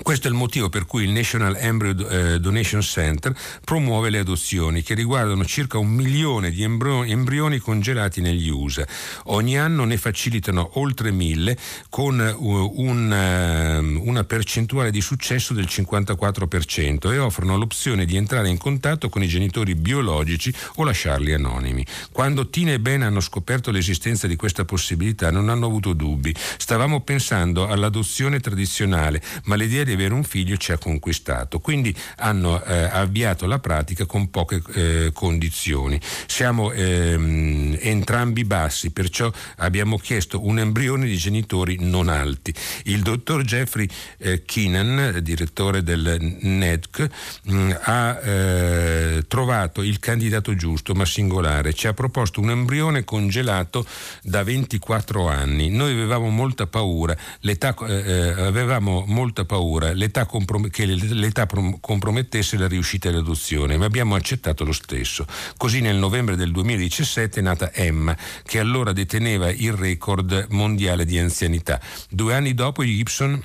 [0.00, 3.34] Questo è il motivo per cui il National Embryo eh, Donation Center
[3.64, 8.86] promuove le adozioni che riguardano circa un milione di embrioni congelati negli USA.
[9.24, 11.58] Ogni anno ne facilitano oltre mille
[11.88, 18.56] con un, uh, una percentuale di successo del 54% e offrono l'opzione di entrare in
[18.56, 21.84] contatto con i genitori biologici o lasciarli anonimi.
[22.12, 26.34] Quando Tina e Ben hanno scoperto l'esistenza di questa possibilità non hanno avuto dubbi.
[26.56, 31.60] Stavamo pensando all'adozione tradizionale, ma l'idea di avere un figlio ci ha conquistato.
[31.60, 36.00] Quindi hanno eh, avviato la pratica con poche eh, condizioni.
[36.26, 42.54] Siamo ehm, entrambi bassi, perciò abbiamo chiesto un embrione di genitori non alti.
[42.84, 47.08] Il dottor Jeffrey eh, Keenan, direttore del NEDC,
[47.44, 51.72] mh, mm, ha eh, trovato il candidato giusto ma singolare.
[51.72, 53.86] Ci ha proposto un embrione congelato
[54.22, 55.70] da 24 anni.
[55.70, 61.46] Noi avevamo molta paura, l'età, eh, eh, avevamo molta paura l'età comprom- che l'età
[61.80, 65.26] compromettesse la riuscita dell'adozione, ma abbiamo accettato lo stesso.
[65.56, 71.18] Così nel novembre del 2017 è nata Emma, che allora deteneva il record mondiale di
[71.18, 71.80] anzianità.
[72.10, 73.42] Due anni dopo Gibson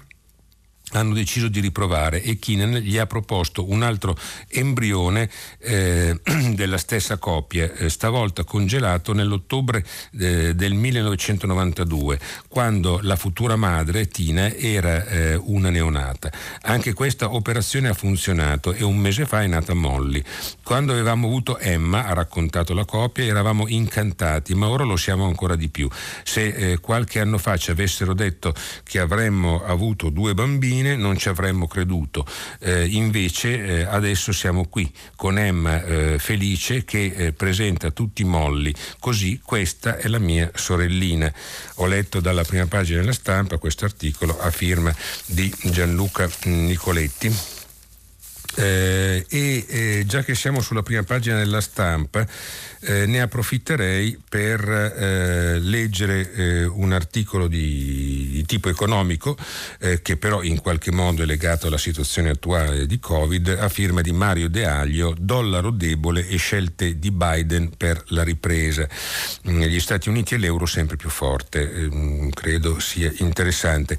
[1.00, 4.16] hanno deciso di riprovare e Keenan gli ha proposto un altro
[4.48, 5.30] embrione
[5.60, 6.20] eh,
[6.54, 9.84] della stessa coppia, eh, stavolta congelato nell'ottobre
[10.20, 16.32] eh, del 1992, quando la futura madre, Tina, era eh, una neonata.
[16.64, 20.24] Anche questa operazione ha funzionato e un mese fa è nata Molly.
[20.64, 25.56] Quando avevamo avuto Emma, ha raccontato la coppia, eravamo incantati, ma ora lo siamo ancora
[25.56, 25.90] di più.
[26.24, 28.54] Se eh, qualche anno fa ci avessero detto
[28.84, 32.26] che avremmo avuto due bambini, fine non ci avremmo creduto.
[32.60, 38.26] Eh, invece eh, adesso siamo qui con Emma eh, felice che eh, presenta tutti i
[38.26, 38.74] molli.
[39.00, 41.32] Così questa è la mia sorellina.
[41.76, 44.94] Ho letto dalla prima pagina della stampa questo articolo a firma
[45.26, 47.63] di Gianluca Nicoletti.
[48.56, 52.26] Eh, e eh, già che siamo sulla prima pagina della stampa,
[52.82, 59.38] eh, ne approfitterei per eh, leggere eh, un articolo di, di tipo economico
[59.80, 64.02] eh, che però in qualche modo è legato alla situazione attuale di Covid a firma
[64.02, 68.88] di Mario De Aglio, dollaro debole e scelte di Biden per la ripresa.
[69.50, 73.98] Mm, gli Stati Uniti e l'euro sempre più forte, mm, credo sia interessante.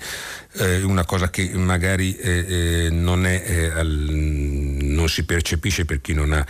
[0.56, 6.32] Eh, una cosa che magari eh, non, è, al, non si percepisce per chi non
[6.32, 6.46] ha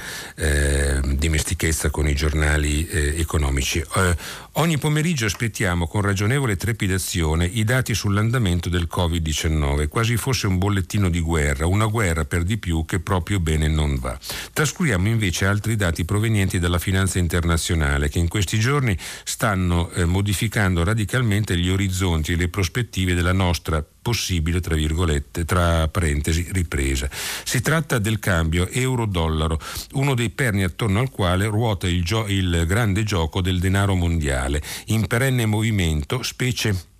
[1.14, 3.78] dimestichezza con i giornali eh, economici.
[3.78, 4.16] Eh,
[4.52, 11.08] ogni pomeriggio aspettiamo con ragionevole trepidazione i dati sull'andamento del Covid-19, quasi fosse un bollettino
[11.08, 14.18] di guerra, una guerra per di più che proprio bene non va.
[14.52, 20.84] Trascuriamo invece altri dati provenienti dalla finanza internazionale che in questi giorni stanno eh, modificando
[20.84, 27.08] radicalmente gli orizzonti e le prospettive della nostra possibile, tra virgolette, tra parentesi, ripresa.
[27.10, 29.58] Si tratta del cambio euro-dollaro,
[29.92, 34.62] uno dei perni attorno al quale ruota il, gio- il grande gioco del denaro mondiale,
[34.88, 36.92] in perenne movimento, specie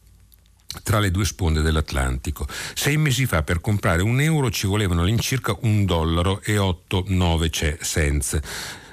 [0.82, 2.48] tra le due sponde dell'Atlantico.
[2.72, 8.40] Sei mesi fa per comprare un euro ci volevano all'incirca un dollaro e 8-9 cents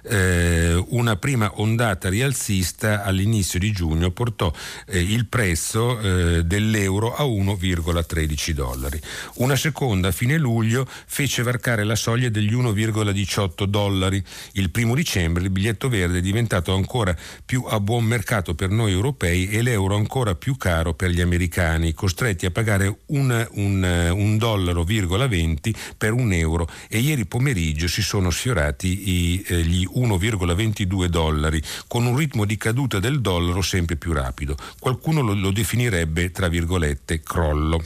[0.04, 4.52] eh, una prima ondata rialzista all'inizio di giugno portò
[4.88, 9.00] eh, il prezzo eh, dell'euro a 1,13 dollari.
[9.36, 14.24] Una seconda a fine luglio fece varcare la soglia degli 1,18 dollari.
[14.54, 18.92] Il primo dicembre il biglietto verde è diventato ancora più a buon mercato per noi
[18.92, 24.38] europei e l'euro ancora più caro per gli americani, costretti a pagare un, un, un
[24.38, 31.62] dollaro,20 per un euro e ieri pomeriggio si sono sfiorati i, eh, gli 1,22 dollari,
[31.88, 34.56] con un ritmo di caduta del dollaro sempre più rapido.
[34.80, 37.84] Qualcuno lo, lo definirebbe, tra virgolette, crollo.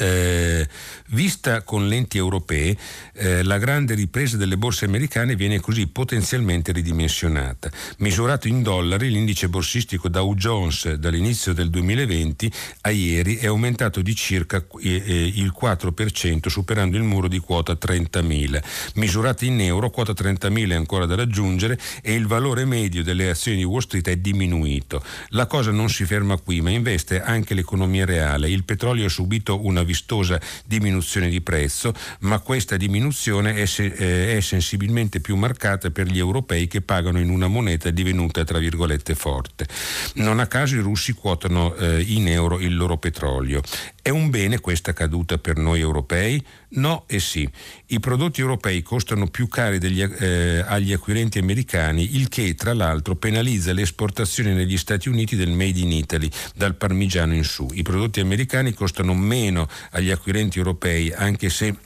[0.00, 0.66] Eh,
[1.08, 2.74] vista con lenti europee,
[3.12, 7.70] eh, la grande ripresa delle borse americane viene così potenzialmente ridimensionata.
[7.98, 12.50] Misurato in dollari, l'indice borsistico Dow Jones dall'inizio del 2020
[12.82, 17.74] a ieri è aumentato di circa eh, eh il 4%, superando il muro di quota
[17.74, 18.62] 30.000.
[18.94, 23.58] Misurato in euro, quota 30.000 è ancora da raggiungere e il valore medio delle azioni
[23.58, 25.02] di Wall Street è diminuito.
[25.28, 28.48] La cosa non si ferma qui, ma investe anche l'economia reale.
[28.48, 34.36] Il petrolio ha subito una vistosa diminuzione di prezzo, ma questa diminuzione è, se, eh,
[34.36, 39.14] è sensibilmente più marcata per gli europei che pagano in una moneta divenuta tra virgolette
[39.16, 39.66] forte.
[40.14, 43.62] Non a caso i russi quotano eh, in euro il loro petrolio.
[44.02, 46.42] È un bene questa caduta per noi europei?
[46.70, 47.48] No e sì.
[47.86, 53.16] I prodotti europei costano più cari degli, eh, agli acquirenti americani, il che tra l'altro
[53.16, 57.68] penalizza le esportazioni negli Stati Uniti del Made in Italy, dal parmigiano in su.
[57.72, 61.76] I prodotti americani costano meno agli acquirenti europei, anche se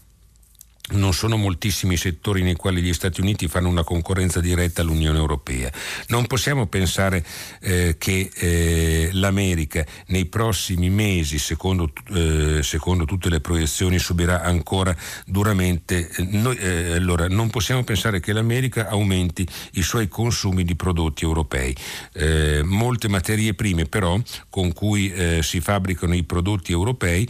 [0.92, 5.16] non sono moltissimi i settori nei quali gli Stati Uniti fanno una concorrenza diretta all'Unione
[5.16, 5.72] Europea.
[6.08, 7.24] Non possiamo pensare
[7.60, 14.94] eh, che eh, l'America nei prossimi mesi, secondo, eh, secondo, tutte le proiezioni, subirà ancora
[15.24, 16.06] duramente.
[16.06, 21.24] Eh, noi, eh, allora, non possiamo pensare che l'America aumenti i suoi consumi di prodotti
[21.24, 21.74] europei.
[22.12, 24.20] Eh, molte materie prime però
[24.50, 27.28] con cui si fabbricano i prodotti europei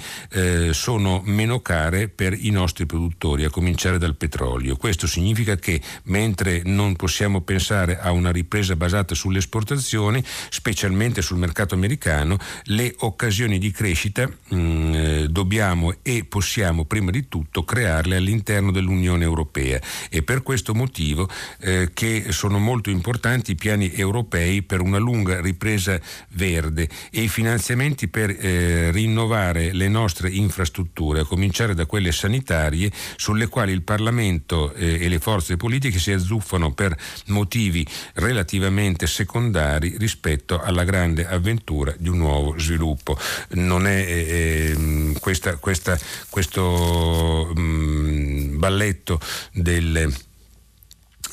[0.73, 4.77] sono meno care per i nostri produttori a cominciare dal petrolio.
[4.77, 11.39] Questo significa che mentre non possiamo pensare a una ripresa basata sulle esportazioni, specialmente sul
[11.39, 17.65] mercato americano, le occasioni di crescita mh, mm, eh, dobbiamo e possiamo prima di tutto
[17.65, 19.81] crearle all'interno dell'Unione Europea
[20.11, 21.29] e per questo motivo
[21.61, 27.29] eh, che sono molto importanti i piani europei per una lunga ripresa verde e i
[27.29, 32.91] finanziamenti per eh, rinnovare le nostre infrastrutture, a cominciare da quelle sanitarie,
[33.35, 39.97] sulle quali il Parlamento eh, e le forze politiche si azzuffano per motivi relativamente secondari
[39.99, 43.19] rispetto alla grande avventura di un nuovo sviluppo.
[43.51, 45.99] Non è eh, ehm, questa, questa,
[46.31, 49.19] questo mh, mm, balletto
[49.53, 50.13] delle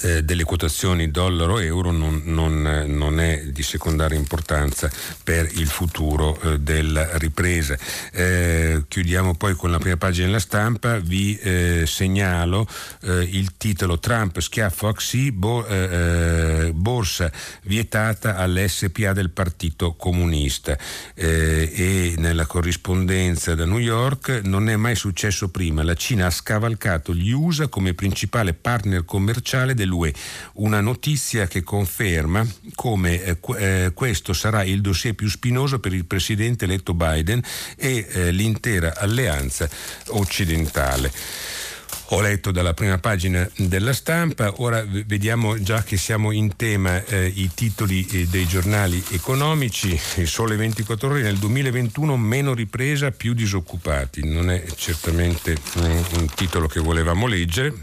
[0.01, 4.89] eh, delle quotazioni dollaro-euro non, non, non, è di secondaria importanza
[5.23, 7.77] per il futuro eh, della ripresa.
[8.11, 12.67] Eh, chiudiamo poi con la prima pagina della stampa, vi eh, segnalo
[13.03, 17.31] eh, il titolo Trump schiaffo a Xi, bo, eh, borsa
[17.63, 20.77] vietata all'SPA del Partito Comunista.
[21.13, 27.13] E nella corrispondenza da New York non è mai successo prima, la Cina ha scavalcato
[27.13, 30.13] gli USA come principale partner commerciale del dell'UE.
[30.53, 36.05] Una notizia che conferma come eh, eh, questo sarà il dossier più spinoso per il
[36.05, 37.43] presidente eletto Biden
[37.75, 39.69] e eh, l'intera alleanza
[40.07, 41.11] occidentale.
[42.13, 47.31] Ho letto dalla prima pagina della stampa, ora vediamo già che siamo in tema eh,
[47.33, 53.33] i titoli eh, dei giornali economici, il sole 24 ore nel 2021 meno ripresa, più
[53.33, 57.73] disoccupati, non è certamente un, un titolo che volevamo leggere,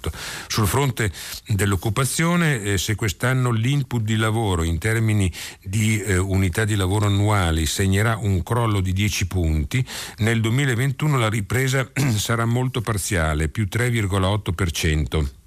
[0.47, 1.13] Sul fronte
[1.49, 5.31] dell'occupazione, eh, se quest'anno l'input di lavoro in termini
[5.63, 9.85] di eh, unità di lavoro annuali segnerà un crollo di 10 punti,
[10.19, 14.53] nel 2021 la ripresa sarà molto parziale, più 3,8%
[14.85, 15.44] Novecento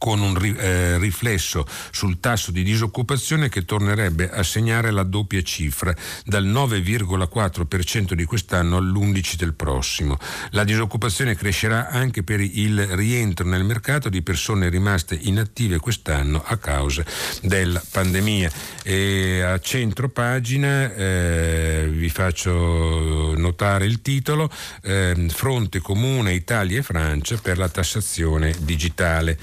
[0.00, 5.94] con un eh, riflesso sul tasso di disoccupazione che tornerebbe a segnare la doppia cifra,
[6.24, 10.16] dal 9,4% di quest'anno all'11% del prossimo.
[10.52, 16.56] La disoccupazione crescerà anche per il rientro nel mercato di persone rimaste inattive quest'anno a
[16.56, 17.04] causa
[17.42, 18.50] della pandemia.
[18.82, 24.50] E a centro pagina eh, vi faccio notare il titolo
[24.82, 29.38] eh, Fronte comune Italia e Francia per la tassazione digitale.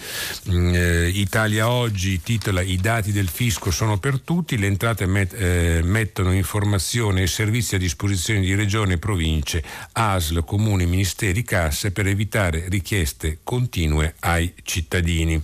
[0.49, 5.33] Mm, eh, Italia oggi titola I dati del fisco sono per tutti, le entrate met,
[5.33, 11.91] eh, mettono informazioni e servizi a disposizione di regioni e province, ASL, comuni, ministeri, casse
[11.91, 15.43] per evitare richieste continue ai cittadini.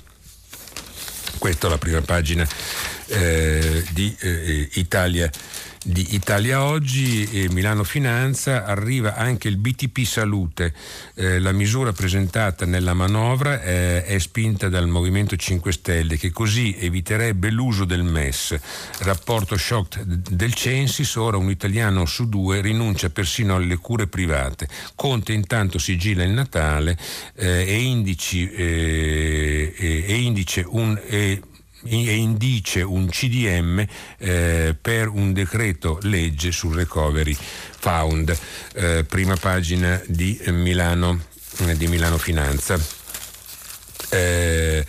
[1.38, 2.48] Questa è la prima pagina
[3.08, 5.30] eh, di eh, Italia
[5.84, 10.74] di Italia Oggi e Milano Finanza arriva anche il BTP Salute.
[11.14, 16.76] Eh, la misura presentata nella manovra eh, è spinta dal Movimento 5 Stelle che così
[16.80, 18.58] eviterebbe l'uso del MES.
[19.00, 24.68] Rapporto shock del Censis, ora un italiano su due rinuncia persino alle cure private.
[24.96, 26.98] Conte intanto sigilla il Natale
[27.36, 31.42] eh, e, indici, eh, e indice un e
[31.86, 33.86] indice un CDM
[34.18, 38.36] eh, per un decreto legge sul recovery found,
[38.74, 41.20] eh, prima pagina di Milano,
[41.60, 42.80] eh, di Milano Finanza.
[44.10, 44.86] Eh,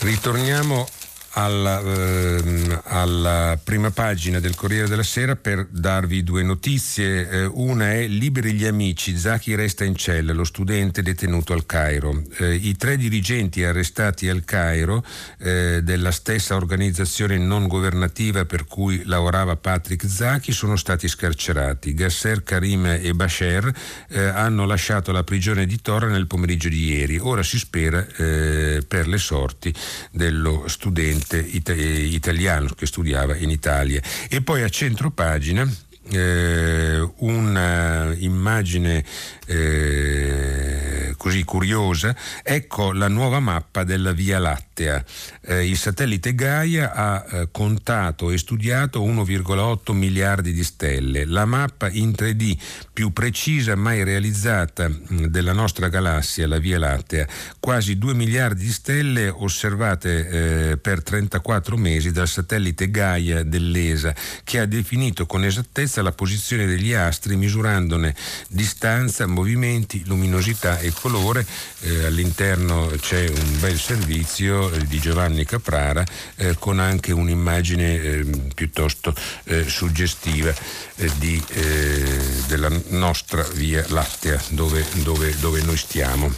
[0.00, 0.86] ritorniamo
[1.34, 7.28] alla, ehm, alla, prima pagina del Corriere della Sera per darvi due notizie.
[7.28, 12.22] Eh, una è Liberi gli amici, Zaki resta in cella, lo studente detenuto al Cairo.
[12.38, 15.04] Eh, I tre dirigenti arrestati al Cairo
[15.38, 21.94] eh, della stessa organizzazione non governativa per cui lavorava Patrick Zaki sono stati scarcerati.
[21.94, 23.72] Gasser, Karim e Basher
[24.08, 27.18] eh, hanno lasciato la prigione di Torre nel pomeriggio di ieri.
[27.18, 29.74] Ora si spera eh, per le sorti
[30.10, 31.68] dello studente studente it-
[32.14, 34.00] italiano che studiava in Italia.
[34.28, 35.66] E poi a centro pagina
[36.10, 39.02] eh, un'immagine
[39.46, 45.02] eh, così curiosa, ecco la nuova mappa della Via Lattea.
[45.40, 51.24] Eh, il satellite Gaia ha eh, contato e studiato 1,8 miliardi di stelle.
[51.24, 52.56] La mappa in 3D
[52.92, 57.26] più precisa mai realizzata mh, della nostra galassia, la Via Lattea,
[57.58, 60.28] quasi 2 miliardi di stelle osservate
[60.70, 64.14] eh, per 34 mesi dal satellite Gaia dell'ESA,
[64.44, 68.14] che ha definito con esattezza la posizione degli astri misurandone
[68.48, 71.44] distanza, movimenti, luminosità e colore.
[71.80, 76.02] Eh, all'interno c'è un bel servizio eh, di Giovanni Caprara
[76.36, 79.14] eh, con anche un'immagine ehm, piuttosto
[79.44, 80.54] eh, suggestiva
[80.96, 86.32] eh, di, eh, della nostra via Lattea dove, dove, dove noi stiamo.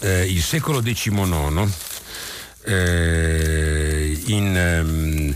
[0.00, 1.68] il secolo XIX
[4.26, 5.34] in um,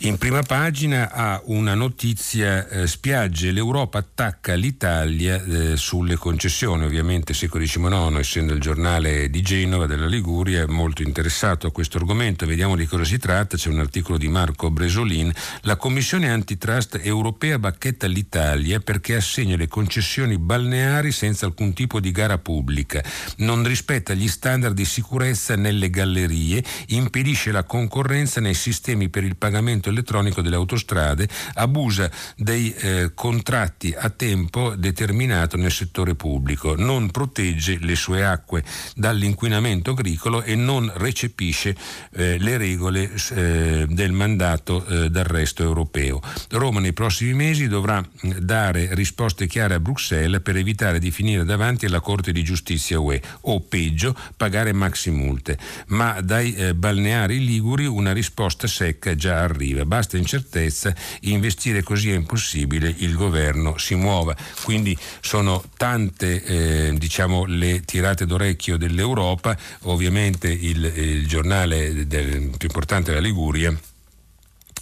[0.00, 7.32] in prima pagina ha una notizia eh, spiagge, l'Europa attacca l'Italia eh, sulle concessioni, ovviamente
[7.32, 12.44] secolo XIX essendo il giornale di Genova della Liguria è molto interessato a questo argomento,
[12.44, 15.32] vediamo di cosa si tratta, c'è un articolo di Marco Bresolin,
[15.62, 22.10] la Commissione Antitrust europea bacchetta l'Italia perché assegna le concessioni balneari senza alcun tipo di
[22.10, 23.02] gara pubblica,
[23.38, 29.36] non rispetta gli standard di sicurezza nelle gallerie, impedisce la concorrenza nei sistemi per il
[29.36, 36.74] pagamento pagamento elettronico delle autostrade, abusa dei eh, contratti a tempo determinato nel settore pubblico,
[36.76, 38.64] non protegge le sue acque
[38.94, 41.74] dall'inquinamento agricolo e non recepisce
[42.12, 46.20] eh, le regole eh, del mandato eh, d'arresto europeo.
[46.50, 48.04] Roma nei prossimi mesi dovrà
[48.38, 53.20] dare risposte chiare a Bruxelles per evitare di finire davanti alla Corte di Giustizia UE
[53.42, 55.58] o peggio pagare maxi multe,
[55.88, 62.10] ma dai eh, balneari liguri una risposta secca già arriva prospettiva, basta incertezza, investire così
[62.10, 64.34] è impossibile, il governo si muova.
[64.62, 72.68] Quindi sono tante eh, diciamo, le tirate d'orecchio dell'Europa, ovviamente il, il giornale del, più
[72.68, 73.76] importante della Liguria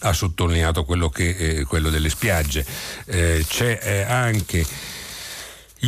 [0.01, 2.65] ha sottolineato quello, che, eh, quello delle spiagge.
[3.07, 4.65] Eh, c'è eh, anche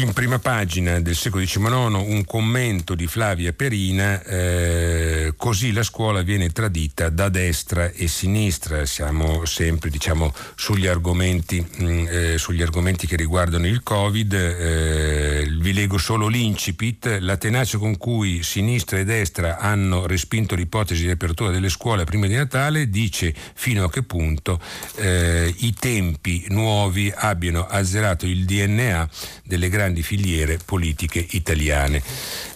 [0.00, 1.66] in prima pagina del secolo XIX
[2.06, 8.84] un commento di Flavia Perina, eh, così la scuola viene tradita da destra e sinistra,
[8.84, 15.72] siamo sempre diciamo, sugli, argomenti, mm, eh, sugli, argomenti, che riguardano il Covid, eh, vi
[15.72, 21.50] leggo solo l'incipit, la tenacia con cui sinistra e destra hanno respinto l'ipotesi di apertura
[21.50, 24.60] delle scuole prima di Natale dice fino a che punto
[24.96, 29.08] eh, i tempi nuovi abbiano azzerato il DNA
[29.44, 32.02] delle grandi grandi filiere politiche italiane.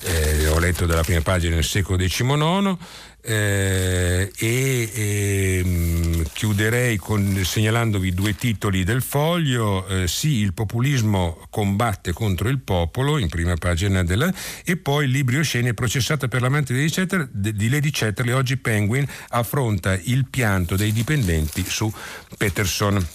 [0.03, 2.77] Eh, ho letto dalla prima pagina del secolo XIX.
[3.23, 9.87] Eh, e eh, chiuderei con, segnalandovi due titoli del foglio.
[9.87, 14.33] Eh, sì, il populismo combatte contro il popolo, in prima pagina della.
[14.65, 18.35] e poi Libri osceni processata per l'amante di, Cetter, di Lady Chatterley.
[18.35, 21.93] Oggi Penguin affronta il pianto dei dipendenti su
[22.37, 23.07] Peterson.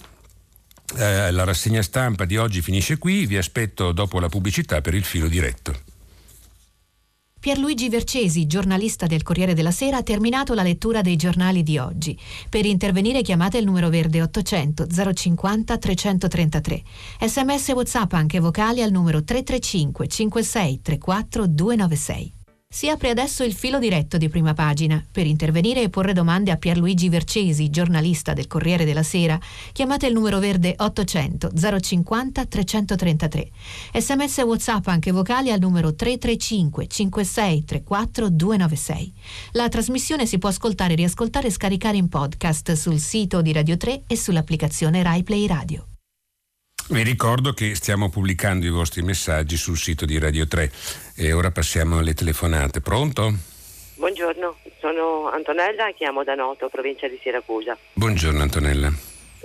[0.98, 5.04] Eh, la rassegna stampa di oggi finisce qui, vi aspetto dopo la pubblicità per il
[5.04, 5.94] filo diretto.
[7.46, 12.18] Pierluigi Vercesi, giornalista del Corriere della Sera, ha terminato la lettura dei giornali di oggi.
[12.50, 16.84] Per intervenire chiamate il numero verde 800 050 333.
[17.22, 22.35] Sms WhatsApp anche vocali al numero 335 56 34 296.
[22.76, 25.02] Si apre adesso il filo diretto di prima pagina.
[25.10, 29.40] Per intervenire e porre domande a Pierluigi Vercesi, giornalista del Corriere della Sera,
[29.72, 33.50] chiamate il numero verde 800 050 333.
[33.94, 39.14] Sms WhatsApp anche vocali al numero 335 56 34 296.
[39.54, 44.04] La trasmissione si può ascoltare, riascoltare e scaricare in podcast sul sito di Radio 3
[44.06, 45.95] e sull'applicazione RaiPlay Radio.
[46.88, 50.72] Vi ricordo che stiamo pubblicando i vostri messaggi sul sito di Radio 3
[51.18, 52.80] e ora passiamo alle telefonate.
[52.80, 53.34] Pronto?
[53.96, 57.76] Buongiorno, sono Antonella e chiamo da Noto, provincia di Siracusa.
[57.94, 58.94] Buongiorno Antonella.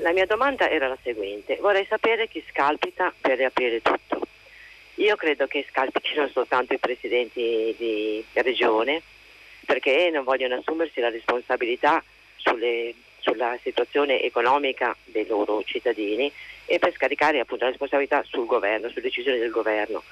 [0.02, 4.20] La mia domanda era la seguente, vorrei sapere chi scalpita per riaprire tutto.
[4.96, 9.00] Io credo che scalpitino soltanto i presidenti di regione
[9.64, 12.04] perché non vogliono assumersi la responsabilità
[12.36, 16.30] sulle, sulla situazione economica dei loro cittadini
[16.66, 20.02] e per scaricare appunto la responsabilità sul governo, sulle decisioni del governo.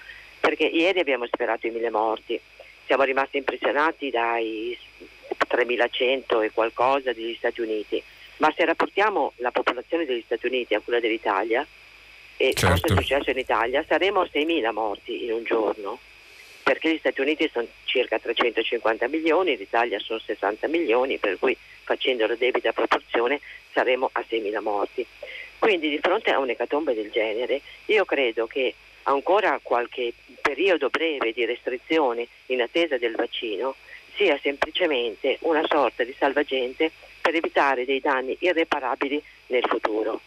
[0.41, 2.41] Perché ieri abbiamo sperato i mille morti,
[2.87, 4.77] siamo rimasti impressionati dai
[5.47, 8.03] 3100 e qualcosa degli Stati Uniti,
[8.39, 11.67] ma se rapportiamo la popolazione degli Stati Uniti a quella dell'Italia,
[12.37, 12.81] e certo.
[12.81, 15.99] cosa è successo in Italia, saremo a 6.000 morti in un giorno,
[16.69, 22.27] perché gli Stati Uniti sono circa 350 milioni, l'Italia sono 60 milioni, per cui facendo
[22.27, 23.41] la debita proporzione
[23.73, 25.07] saremo a 6.000 morti.
[25.59, 30.13] Quindi di fronte a un'ecatombe del genere, io credo che ancora qualche
[30.43, 33.75] periodo breve di restrizioni in attesa del vaccino
[34.17, 36.93] sia semplicemente una sorta di salvagente
[37.23, 40.21] per evitare dei danni irreparabili nel futuro.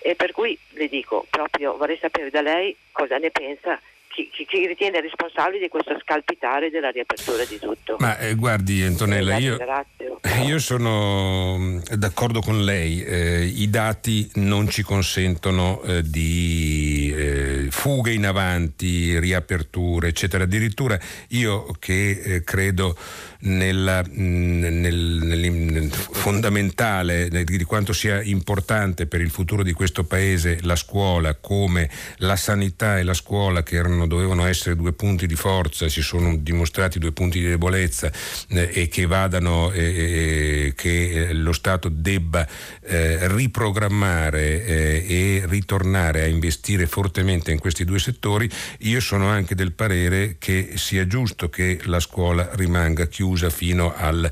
[0.00, 3.80] E per cui le dico, proprio vorrei sapere da lei cosa ne pensa
[4.12, 7.96] chi, chi, chi, ritiene responsabile di questo scalpitare della riapertura di tutto.
[7.98, 9.56] Ma eh, guardi Antonella, io,
[10.44, 17.66] io, sono mm, d'accordo con lei, eh, i dati non ci consentono eh, di eh,
[17.70, 20.44] fughe in avanti, riaperture, eccetera.
[20.44, 20.98] Addirittura
[21.28, 22.96] io che eh, credo
[23.42, 30.58] nella, mm, nel, nel, fondamentale di quanto sia importante per il futuro di questo paese
[30.62, 35.34] la scuola come la sanità e la scuola che erano, dovevano essere due punti di
[35.34, 38.10] forza, si sono dimostrati due punti di debolezza
[38.48, 42.46] eh, e che vadano, eh, che lo Stato debba
[42.82, 48.48] eh, riprogrammare eh, e ritornare a investire fortemente in questi due settori,
[48.80, 53.94] io sono anche del parere che sia giusto che la scuola rimanga chiusa chiusa fino
[53.96, 54.30] al,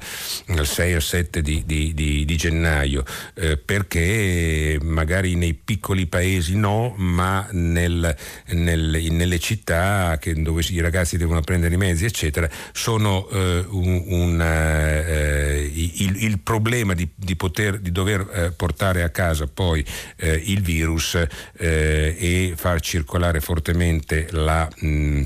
[0.49, 6.57] al 6 o 7 di, di, di, di gennaio, eh, perché magari nei piccoli paesi
[6.57, 8.15] no, ma nel,
[8.49, 14.05] nel, nelle città che, dove i ragazzi devono prendere i mezzi, eccetera, sono eh, un,
[14.07, 19.85] un, eh, il, il, problema di, poter, di dover eh, portare a casa poi
[20.17, 24.69] eh, il virus eh, e far circolare fortemente la...
[24.81, 25.23] Mh,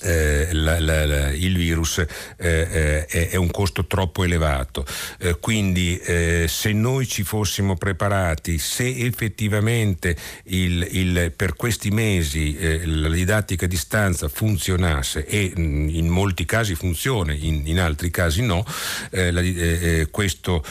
[0.00, 4.84] eh, la, la, la, il virus eh, eh, è, un costo troppo elevato.
[5.18, 12.56] Eh, quindi eh, se noi ci fossimo preparati, se effettivamente il, il, per questi mesi
[12.56, 17.78] eh, la didattica a distanza funzionasse e mh, mm, in molti casi funziona, in, in
[17.78, 18.64] altri casi no,
[20.10, 20.64] questo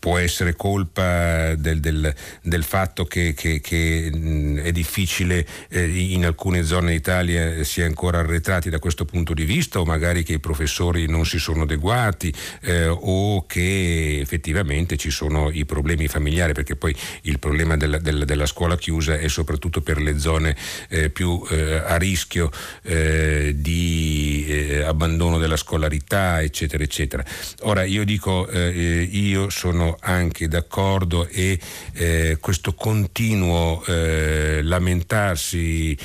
[0.00, 6.64] può essere colpa del, del, del fatto che, che, che mh, è difficile in alcune
[6.64, 10.38] zone d'Italia l'Italia sia ancora arretrati da questo punto di vista o magari che i
[10.38, 12.32] professori non si sono adeguati
[12.62, 18.24] eh, o che effettivamente ci sono i problemi familiari perché poi il problema della, della,
[18.24, 20.56] della scuola chiusa è soprattutto per le zone
[20.88, 22.50] eh, più eh, a rischio
[22.82, 27.24] eh, di eh, abbandono della scolarità eccetera eccetera.
[27.62, 31.58] Ora io dico eh, io sono anche d'accordo e
[32.40, 35.96] questo continuo lamentarsi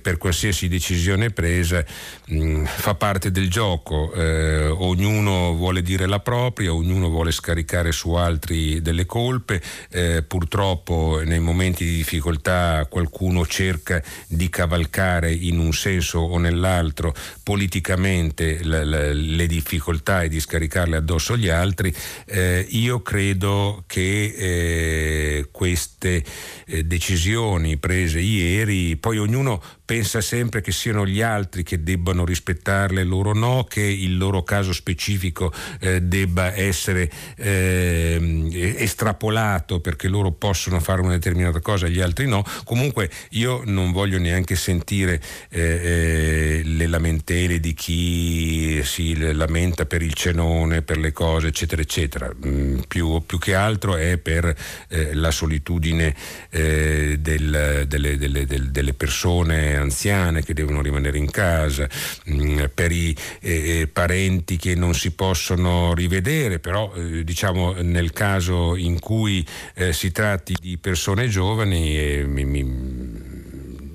[0.00, 1.84] per qualsiasi qualsiasi decisione presa
[2.32, 7.92] mh, mm, fa parte del gioco, eh, ognuno vuole dire la propria, ognuno vuole scaricare
[7.92, 9.60] su altri delle colpe,
[9.90, 17.14] eh, purtroppo nei momenti di difficoltà qualcuno cerca di cavalcare in un senso o nell'altro
[17.42, 21.94] politicamente la, la, le difficoltà e di scaricarle addosso agli altri,
[22.26, 26.24] eh, io credo che eh, queste
[26.66, 33.04] eh, decisioni prese ieri, poi ognuno pensa sempre che siano gli altri che debbano rispettarle,
[33.04, 40.80] loro no, che il loro caso specifico eh, debba essere eh, estrapolato perché loro possono
[40.80, 42.44] fare una determinata cosa e gli altri no.
[42.64, 45.20] Comunque io non voglio neanche sentire
[45.50, 51.82] eh, eh le lamentele di chi si lamenta per il cenone, per le cose, eccetera,
[51.82, 52.32] eccetera.
[52.46, 54.54] Mm, più, più, che altro è per
[54.88, 56.14] eh, la solitudine
[56.50, 61.88] eh, del, delle, delle, delle persone anziane che devono rimanere in casa,
[62.30, 68.12] mm, per i eh, eh, parenti che non si possono rivedere, però eh, diciamo nel
[68.12, 72.64] caso in cui eh, si tratti di persone giovani, eh, mi, mi,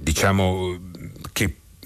[0.01, 0.80] diciamo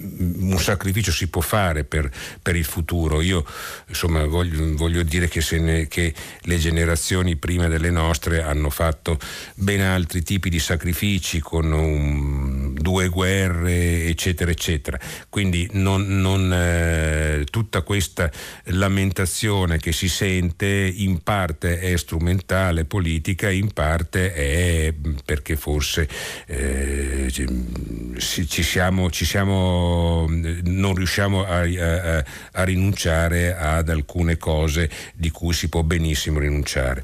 [0.02, 2.10] un sacrificio si può fare per,
[2.42, 3.20] per il futuro.
[3.20, 3.44] Io
[3.88, 9.18] insomma, voglio, voglio dire che, ne, che, le generazioni prima delle nostre hanno fatto
[9.54, 14.98] ben altri tipi di sacrifici con un due guerre, eccetera, eccetera.
[15.28, 18.30] Quindi non, non, eh, tutta questa
[18.64, 24.92] lamentazione che si sente in parte è strumentale, politica, in parte è
[25.24, 26.08] perché forse
[26.46, 29.91] eh, ci, siamo, ci siamo,
[30.26, 37.02] non riusciamo a, a, a rinunciare ad alcune cose di cui si può benissimo rinunciare.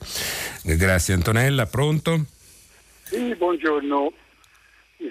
[0.62, 2.24] Grazie Antonella, pronto?
[3.04, 4.12] Sì, buongiorno.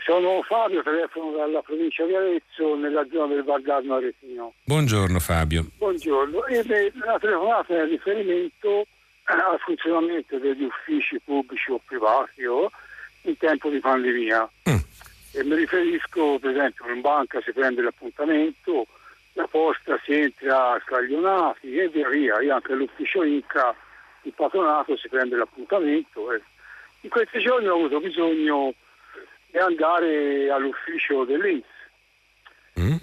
[0.04, 4.54] Sono Fabio, telefono dalla provincia di Arezzo, nella zona del Valdarno Aretino.
[4.66, 5.66] Buongiorno Fabio.
[5.78, 6.46] Buongiorno.
[6.46, 6.64] E
[7.06, 8.86] la telefonata è riferimento
[9.24, 12.70] al funzionamento degli uffici pubblici o privati o
[13.24, 14.50] in tempo di pandemia.
[14.70, 14.76] Mm.
[15.38, 18.88] E mi riferisco, per esempio, in banca si prende l'appuntamento,
[19.34, 22.42] la posta si entra scaglionati e via via.
[22.42, 23.76] Io anche all'ufficio Inca,
[24.24, 26.34] il patronato si prende l'appuntamento.
[26.34, 26.42] E
[27.02, 28.74] in questi giorni ho avuto bisogno
[29.52, 31.76] di andare all'ufficio dell'Inps.
[32.80, 32.96] Mm.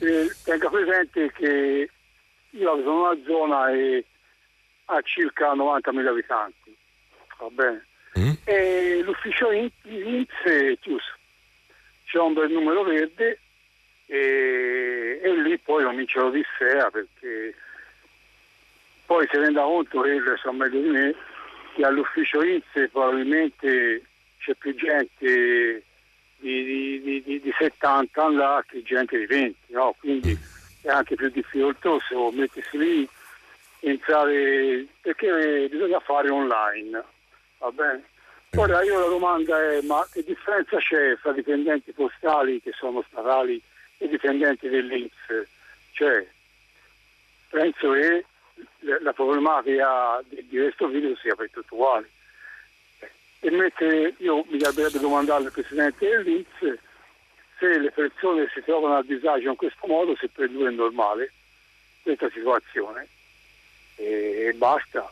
[0.44, 1.90] tenga presente che
[2.50, 4.04] io abito in una zona e
[4.86, 6.76] ha circa 90.000 abitanti,
[7.38, 7.86] va bene?
[8.18, 8.32] Mm.
[8.44, 11.12] E l'ufficio INPS è chiuso,
[12.14, 13.40] c'è un bel numero verde
[14.06, 17.56] e, e lì poi comincia l'odissea perché
[19.04, 21.14] poi si renda conto che sa meglio di me
[21.74, 24.02] che all'ufficio INPS probabilmente
[24.38, 25.82] c'è più gente
[26.36, 29.96] di, di, di, di 70 anni là che gente di 20, no?
[29.98, 30.38] quindi
[30.82, 33.08] è anche più difficoltoso mettersi lì,
[33.80, 37.02] entrare perché bisogna fare online,
[37.58, 38.04] va bene?
[38.56, 43.60] Ora io la domanda è ma che differenza c'è fra dipendenti postali che sono statali
[43.98, 45.48] e dipendenti dell'Inps?
[45.92, 46.24] Cioè,
[47.50, 48.24] penso che
[49.00, 52.08] la problematica di questo video sia per tutti uguali
[53.40, 56.78] e mentre io mi dovrebbe domandare al Presidente dell'Inps
[57.58, 61.32] se le persone si trovano a disagio in questo modo, se per lui è normale
[62.02, 63.08] questa situazione
[63.96, 65.10] e basta.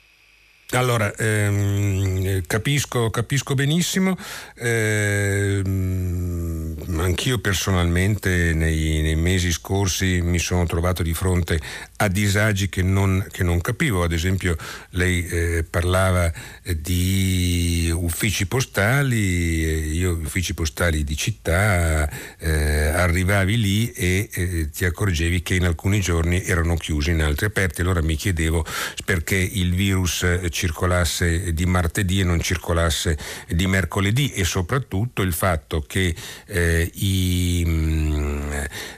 [0.74, 4.16] Allora, ehm, capisco, capisco, benissimo.
[4.56, 6.51] Ehm,
[7.00, 11.60] anch'io personalmente nei, nei, mesi scorsi mi sono trovato di fronte
[11.96, 14.02] a disagi che non, che non capivo.
[14.02, 14.56] Ad esempio,
[14.90, 16.32] lei eh, parlava
[16.76, 24.84] di uffici postali, eh, io uffici postali di città, eh, arrivavi lì e eh, ti
[24.84, 27.80] accorgevi che in alcuni giorni erano chiusi, in altri aperti.
[27.80, 28.64] Allora mi chiedevo
[29.04, 33.16] perché il virus circolasse di martedì e non circolasse
[33.48, 36.14] di mercoledì e soprattutto il fatto che
[36.46, 38.52] eh, i, mm,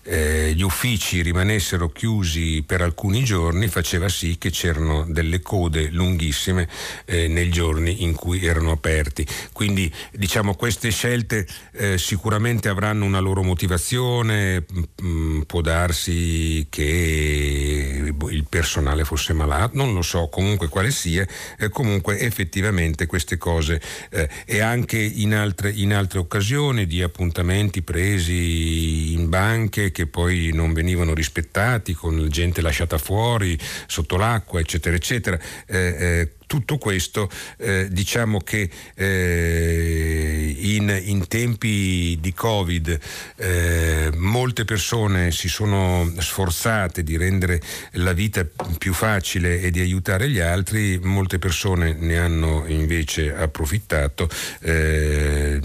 [0.04, 6.68] eh, gli uffici rimanessero chiusi per alcuni giorni faceva sì che c'erano delle code lunghissime
[7.04, 9.26] eh, nei giorni in cui erano aperti.
[9.52, 18.12] Quindi diciamo queste scelte eh, sicuramente avranno una loro motivazione, mh, mm, può darsi che
[18.30, 21.26] il personale fosse malato, non lo so comunque quale sia,
[21.58, 23.80] eh, comunque effettivamente queste cose
[24.10, 30.50] eh, e anche in altre, in altre occasioni di appuntamenti presi in banche che poi
[30.52, 35.38] non venivano rispettati, con gente lasciata fuori, sotto l'acqua, eccetera, eccetera.
[35.66, 42.98] Eh, eh, tutto questo eh, diciamo che eh, in, in, tempi di Covid
[43.36, 47.60] eh, molte persone si sono sforzate di rendere
[47.92, 48.46] la vita
[48.78, 54.28] più facile e di aiutare gli altri, molte persone ne hanno invece approfittato
[54.60, 55.58] eh,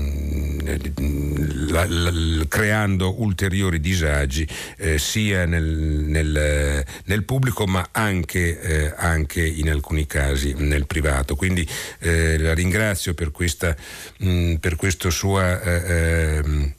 [1.70, 2.12] la, la,
[2.48, 10.06] creando ulteriori disagi eh, sia nel, nel, nel, pubblico ma anche, eh, anche in alcuni
[10.06, 11.36] casi nel privato.
[11.36, 11.68] Quindi
[12.00, 13.76] eh, la ringrazio per, questa,
[14.20, 16.74] mh, per questo sua eh, ehm,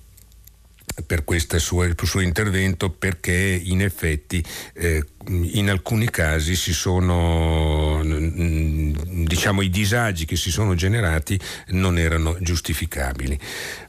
[1.07, 9.63] per questo suo, suo, intervento perché in effetti eh, in alcuni casi si sono diciamo
[9.63, 11.39] i disagi che si sono generati
[11.69, 13.39] non erano giustificabili.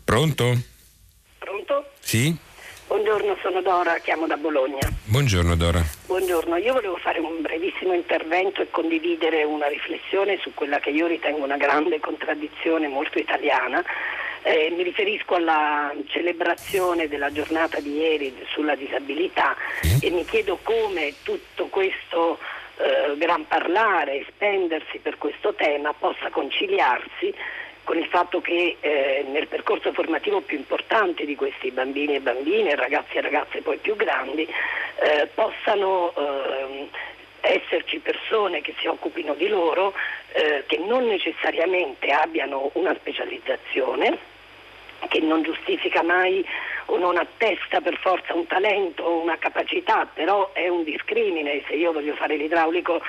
[0.03, 0.61] Pronto?
[1.37, 1.91] Pronto?
[1.99, 2.37] Sì?
[2.91, 4.85] Buongiorno, sono Dora, chiamo da Bologna.
[5.05, 5.81] Buongiorno Dora.
[6.07, 11.07] Buongiorno, io volevo fare un brevissimo intervento e condividere una riflessione su quella che io
[11.07, 13.81] ritengo una grande contraddizione molto italiana.
[14.41, 19.55] Eh, mi riferisco alla celebrazione della giornata di ieri sulla disabilità
[20.01, 22.39] e mi chiedo come tutto questo
[22.75, 27.33] eh, gran parlare e spendersi per questo tema possa conciliarsi
[27.91, 32.73] con il fatto che eh, nel percorso formativo più importante di questi bambini e bambine,
[32.73, 36.87] ragazzi e ragazze poi più grandi, eh, possano eh,
[37.41, 39.93] esserci persone che si occupino di loro
[40.31, 44.17] eh, che non necessariamente abbiano una specializzazione,
[45.09, 46.47] che non giustifica mai
[46.85, 51.73] o non attesta per forza un talento o una capacità, però è un discrimine, se
[51.73, 53.01] io voglio fare l'idraulico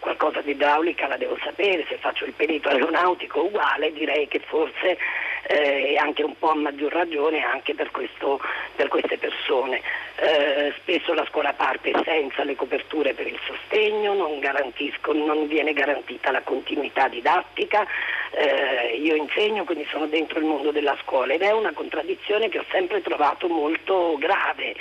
[0.00, 4.98] qualcosa di idraulica la devo sapere, se faccio il perito aeronautico uguale direi che forse
[5.46, 8.40] eh, anche un po' a maggior ragione anche per, questo,
[8.74, 9.80] per queste persone.
[10.16, 16.30] Eh, spesso la scuola parte senza le coperture per il sostegno, non, non viene garantita
[16.30, 17.86] la continuità didattica,
[18.32, 22.58] eh, io insegno quindi sono dentro il mondo della scuola ed è una contraddizione che
[22.58, 24.74] ho sempre trovato molto grave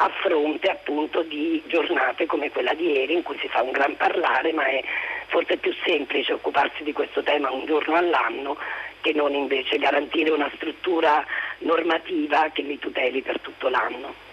[0.00, 3.96] a fronte appunto di giornate come quella di ieri in cui si fa un gran
[3.96, 4.82] parlare, ma è
[5.26, 8.56] forse più semplice occuparsi di questo tema un giorno all'anno
[9.00, 11.24] che non invece garantire una struttura
[11.58, 14.26] normativa che li tuteli per tutto l'anno.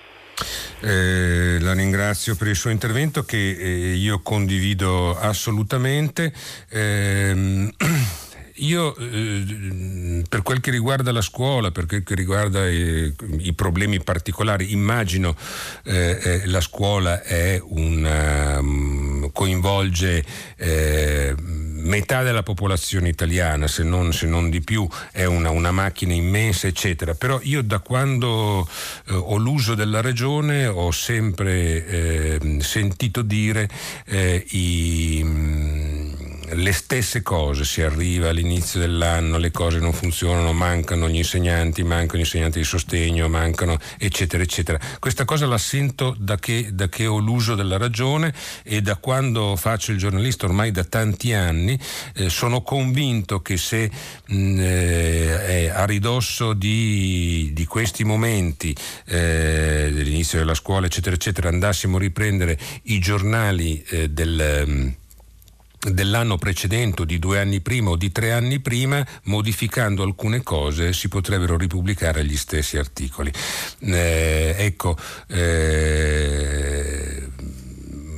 [0.82, 6.32] Eh, la ringrazio per il suo intervento che eh, io condivido assolutamente.
[6.70, 7.72] Eh,
[8.57, 14.01] io eh, per quel che riguarda la scuola, per quel che riguarda i, i problemi
[14.01, 15.35] particolari, immagino
[15.83, 17.21] eh, eh, la scuola
[17.63, 20.23] una, um, coinvolge
[20.55, 26.13] eh, metà della popolazione italiana, se non, se non di più, è una, una, macchina
[26.13, 27.13] immensa, eccetera.
[27.13, 28.67] Però io da quando
[29.07, 33.69] eh, ho l'uso della regione ho sempre eh, sentito dire
[34.49, 35.23] i
[36.53, 42.19] le stesse cose, si arriva all'inizio dell'anno, le cose non funzionano, mancano gli insegnanti, mancano
[42.19, 44.79] gli insegnanti di sostegno, mancano eccetera eccetera.
[44.99, 48.33] Questa cosa la sento da che, da che ho l'uso della ragione
[48.63, 51.79] e da quando faccio il giornalista ormai da tanti anni
[52.13, 53.89] eh, sono convinto che se
[54.27, 58.75] mh, eh, a ridosso di, di questi momenti
[59.05, 64.93] eh, dell'inizio della scuola eccetera eccetera andassimo a riprendere i giornali eh, del
[65.91, 71.07] dell'anno precedente di due anni prima o di tre anni prima, modificando alcune cose si
[71.07, 73.31] potrebbero ripubblicare gli stessi articoli.
[73.79, 77.29] Eh, ecco, eh,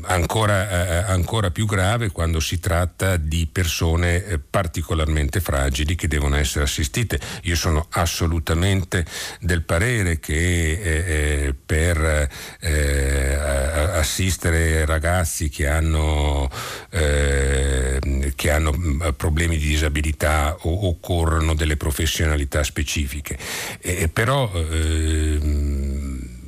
[0.08, 6.36] ancora, eh, ancora, più grave quando si tratta di persone eh, particolarmente fragili che devono
[6.36, 7.20] essere assistite.
[7.43, 9.05] Io sono assolutamente
[9.39, 12.30] del parere che eh, eh per
[12.62, 16.49] eh, assistere ragazzi che hanno,
[16.89, 23.38] che hanno mm, problemi di disabilità occorrono delle professionalità specifiche.
[24.14, 24.49] però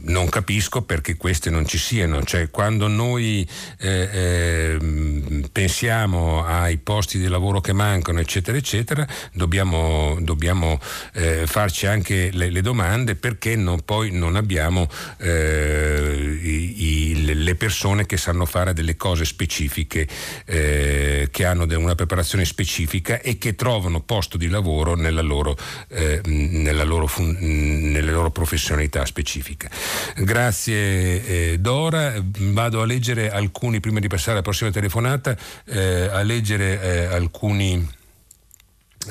[0.10, 3.48] non capisco perché queste non ci siano, cioè quando noi
[3.80, 10.80] eh, eh, pensiamo ai posti di lavoro che mancano, eccetera, eccetera, dobbiamo, dobbiamo
[11.14, 14.88] eh, farci anche le, le, domande perché non, poi non abbiamo
[15.18, 20.08] eh, i, i, le persone che sanno fare delle cose specifiche,
[20.46, 25.56] eh, che hanno una preparazione specifica e che trovano posto di lavoro nella loro,
[25.90, 29.70] eh, nella loro, fun- nelle loro professionalità specifiche.
[30.16, 35.36] Grazie eh, Dora, vado a leggere alcuni, prima di passare alla prossima telefonata,
[35.66, 37.98] eh, a leggere eh, alcuni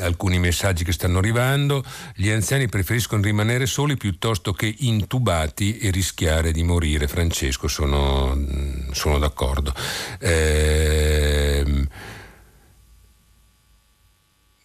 [0.00, 1.84] alcuni messaggi che stanno arrivando.
[2.14, 7.08] Gli anziani preferiscono rimanere soli piuttosto che intubati e rischiare di morire.
[7.08, 8.38] Francesco, sono,
[8.92, 9.74] sono d'accordo.
[10.18, 11.64] Eh,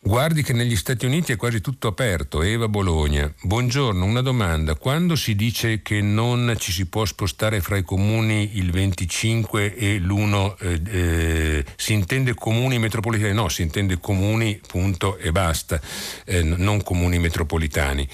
[0.05, 2.43] Guardi che negli Stati Uniti è quasi tutto aperto.
[2.43, 3.33] Eva Bologna.
[3.41, 4.75] Buongiorno, una domanda.
[4.75, 9.99] Quando si dice che non ci si può spostare fra i comuni il 25 e
[9.99, 13.31] l'1, eh, eh, si intende comuni metropolitani?
[13.33, 15.79] No, si intende comuni, punto e basta,
[16.25, 18.05] eh, non comuni metropolitani.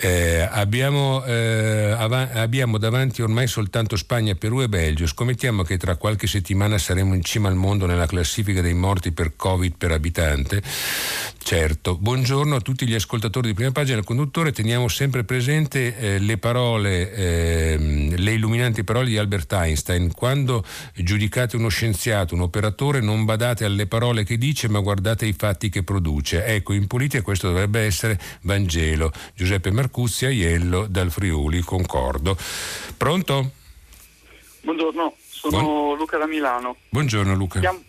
[0.00, 5.08] Eh, abbiamo, eh, av- abbiamo, davanti ormai soltanto Spagna, Perù e Belgio.
[5.08, 9.34] Scommettiamo che tra qualche settimana saremo in cima al mondo nella classifica dei morti per
[9.34, 10.62] Covid per abitante.
[11.42, 11.96] Certo.
[11.96, 14.04] Buongiorno a tutti gli ascoltatori di prima pagina.
[14.04, 20.12] Conduttore teniamo sempre presente eh, le parole, ehm, le illuminanti parole di Albert Einstein.
[20.12, 25.34] Quando giudicate uno scienziato, un operatore, non badate alle parole che dice, ma guardate i
[25.36, 26.44] fatti che produce.
[26.44, 29.10] Ecco, in politica questo dovrebbe essere Vangelo.
[29.34, 32.36] Giuseppe Marconi Marcuzzi Aiello dal Friuli, concordo.
[32.98, 33.52] Pronto?
[34.60, 35.96] Buongiorno, sono Buon...
[35.96, 36.76] Luca da Milano.
[36.90, 37.58] Buongiorno Luca.
[37.60, 37.82] Chiamo,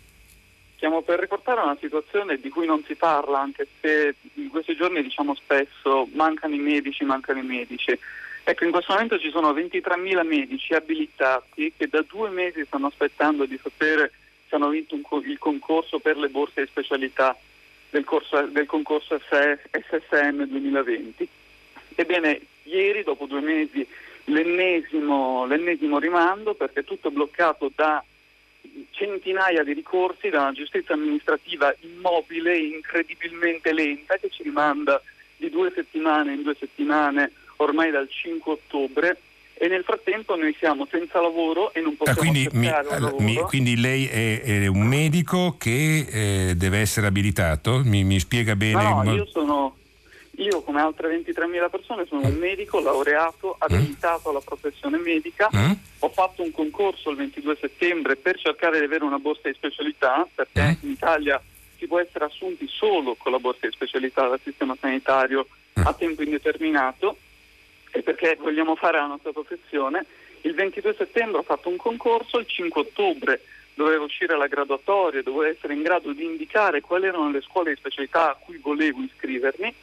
[0.76, 5.02] chiamo per riportare una situazione di cui non si parla, anche se in questi giorni
[5.02, 7.96] diciamo spesso mancano i medici, mancano i medici.
[8.44, 13.44] Ecco, in questo momento ci sono 23.000 medici abilitati che da due mesi stanno aspettando
[13.44, 14.10] di sapere
[14.48, 17.36] se hanno vinto un, il concorso per le borse di specialità
[17.90, 21.28] del, corso, del concorso SSM 2020
[21.94, 23.86] Ebbene, ieri, dopo due mesi,
[24.24, 28.02] l'ennesimo, l'ennesimo rimando perché tutto è bloccato da
[28.90, 35.00] centinaia di ricorsi da una giustizia amministrativa immobile e incredibilmente lenta che ci rimanda
[35.36, 39.18] di due settimane in due settimane ormai dal 5 ottobre
[39.54, 42.70] e nel frattempo noi siamo senza lavoro e non possiamo ah, quindi, mi,
[43.18, 47.82] mi, quindi lei è, è, un medico che eh, deve essere abilitato?
[47.84, 48.82] Mi, mi spiega bene?
[48.82, 49.76] No, no io sono
[50.40, 55.48] io, come altre 23.000 persone, sono un medico laureato, abilitato alla professione medica.
[55.54, 55.72] Mm.
[56.00, 60.26] Ho fatto un concorso il 22 settembre per cercare di avere una borsa di specialità,
[60.34, 60.84] perché mm.
[60.84, 61.40] in Italia
[61.76, 66.22] si può essere assunti solo con la borsa di specialità dal sistema sanitario a tempo
[66.22, 67.16] indeterminato
[67.90, 70.04] e perché vogliamo fare la nostra professione.
[70.42, 73.40] Il 22 settembre ho fatto un concorso, il 5 ottobre
[73.74, 77.76] doveva uscire la graduatoria, dovevo essere in grado di indicare quali erano le scuole di
[77.76, 79.74] specialità a cui volevo iscrivermi.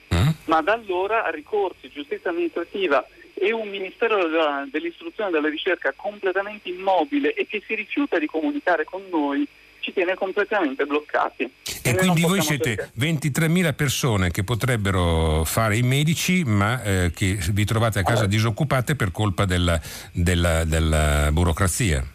[0.47, 4.27] Ma da allora ricorsi, giustizia amministrativa e un Ministero
[4.69, 9.47] dell'istruzione e della ricerca completamente immobile e che si rifiuta di comunicare con noi
[9.79, 11.43] ci tiene completamente bloccati.
[11.43, 12.91] E, e quindi voi siete cercare.
[12.97, 18.27] 23.000 persone che potrebbero fare i medici, ma eh, che vi trovate a casa allora.
[18.27, 19.79] disoccupate per colpa della,
[20.11, 22.05] della, della burocrazia.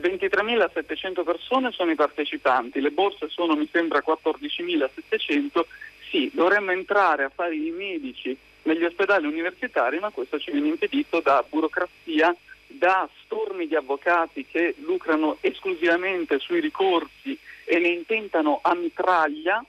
[0.00, 5.64] 23.700 persone sono i partecipanti, le borse sono mi sembra 14.700,
[6.10, 11.20] sì, dovremmo entrare a fare i medici negli ospedali universitari, ma questo ci viene impedito
[11.20, 12.34] da burocrazia,
[12.66, 19.64] da stormi di avvocati che lucrano esclusivamente sui ricorsi e ne intentano a mitraglia,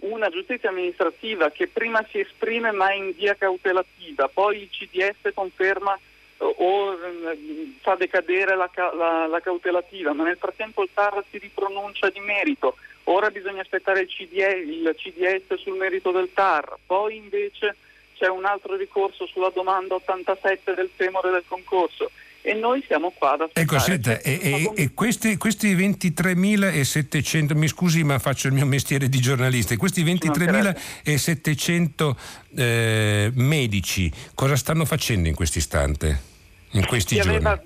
[0.00, 5.98] una giustizia amministrativa che prima si esprime ma in via cautelativa, poi il CDS conferma
[6.38, 12.08] o mm, fa decadere la, la, la, cautelativa, ma nel frattempo il TAR si ripronuncia
[12.08, 12.76] di merito,
[13.12, 17.76] ora bisogna aspettare il, CDS, il CDS sul merito del TAR, poi invece
[18.16, 22.10] c'è un altro ricorso sulla domanda 87 del femore del concorso
[22.42, 23.66] e noi siamo qua ad aspettare.
[23.66, 29.08] Ecco, senta, e, e, e questi, questi, 23.700, mi scusi ma faccio il mio mestiere
[29.08, 32.16] di giornalista, questi 23.700
[32.56, 36.28] eh, medici cosa stanno facendo in questo istante?
[36.72, 37.36] in questi chi giorni?
[37.36, 37.62] Aveva,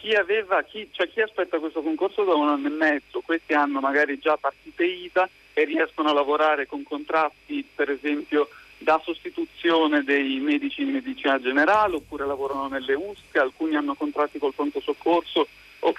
[0.00, 3.80] chi, aveva, chi, cioè chi aspetta questo concorso da un anno e mezzo, questi hanno
[3.80, 10.38] magari già partite IVA e riescono a lavorare con contratti per esempio da sostituzione dei
[10.38, 15.48] medici in medicina generale oppure lavorano nelle USC, alcuni hanno contratti col pronto soccorso
[15.80, 15.92] o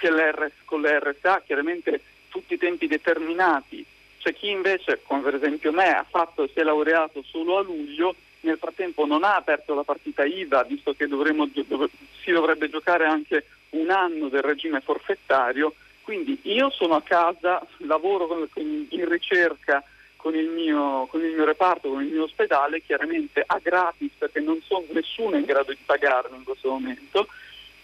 [0.64, 3.84] con le RSA, chiaramente tutti i tempi determinati.
[4.18, 8.14] C'è chi invece, come per esempio me, ha fatto, si è laureato solo a luglio
[8.40, 11.90] nel frattempo non ha aperto la partita IVA, visto che dovremo, dov-
[12.22, 18.26] si dovrebbe giocare anche un anno del regime forfettario, quindi io sono a casa, lavoro
[18.26, 19.82] con, con, in ricerca
[20.16, 24.40] con il, mio, con il, mio, reparto, con il mio ospedale, chiaramente a gratis perché
[24.40, 27.26] non so, nessuno è in grado di pagarlo in questo momento,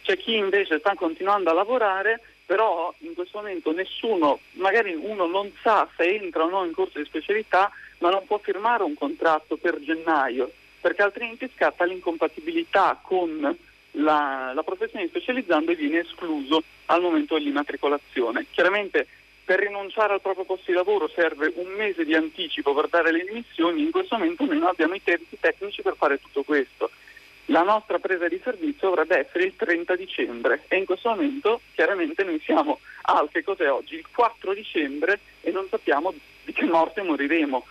[0.03, 5.51] c'è chi invece sta continuando a lavorare, però in questo momento nessuno, magari uno non
[5.63, 9.57] sa se entra o no in corso di specialità, ma non può firmare un contratto
[9.57, 13.57] per gennaio, perché altrimenti scatta l'incompatibilità con
[13.97, 18.47] la, la professione specializzando e viene escluso al momento dell'immatricolazione.
[18.51, 19.07] Chiaramente
[19.45, 23.25] per rinunciare al proprio posto di lavoro serve un mese di anticipo per dare le
[23.25, 26.91] dimissioni, in questo momento noi non abbiamo i tempi tecnici per fare tutto questo.
[27.51, 32.25] La nostra presa di servizio dovrebbe essere il 30 dicembre e in questo momento chiaramente
[32.25, 36.13] noi siamo al che cos'è oggi, il 4 dicembre e non sappiamo
[36.45, 37.65] di che morte moriremo.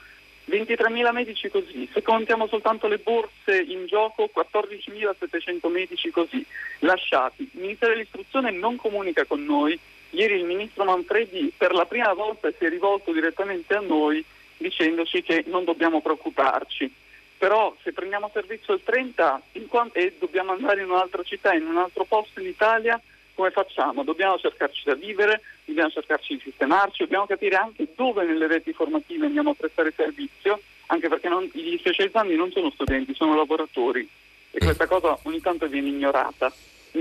[0.47, 6.45] 23.000 medici così, se contiamo soltanto le borse in gioco 14.700 medici così,
[6.79, 7.49] lasciati.
[7.53, 9.77] Il Ministero dell'Istruzione non comunica con noi,
[10.11, 14.23] ieri il Ministro Manfredi per la prima volta si è rivolto direttamente a noi
[14.57, 16.93] dicendoci che non dobbiamo preoccuparci.
[17.37, 21.77] Però se prendiamo servizio il 30 quanto, e dobbiamo andare in un'altra città, in un
[21.77, 22.99] altro posto in Italia,
[23.35, 24.03] come facciamo?
[24.03, 29.27] Dobbiamo cercarci da vivere, dobbiamo cercarci di sistemarci, dobbiamo capire anche dove nelle reti formative
[29.27, 34.07] andiamo a prestare servizio, anche perché non, gli specializzandi non sono studenti, sono lavoratori.
[34.51, 36.51] E questa cosa ogni tanto viene ignorata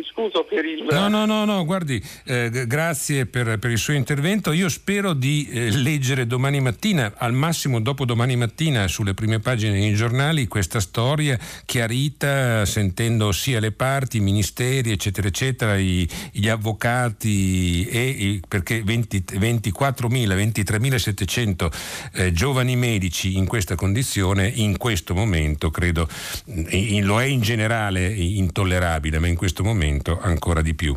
[0.02, 0.86] scuso per il...
[0.90, 4.52] No, no, no, no guardi, eh, grazie per, per, il suo intervento.
[4.52, 9.78] Io spero di eh, leggere domani mattina, al massimo dopo domani mattina, sulle prime pagine
[9.78, 16.48] dei giornali, questa storia chiarita, sentendo sia le parti, i ministeri, eccetera, eccetera, i, gli
[16.48, 21.72] avvocati, e, i, perché 20, 24.000, 23.700
[22.14, 26.08] eh, giovani medici in questa condizione, in questo momento, credo,
[26.46, 30.96] in, lo è in generale intollerabile, ma in questo momento momento ancora di più.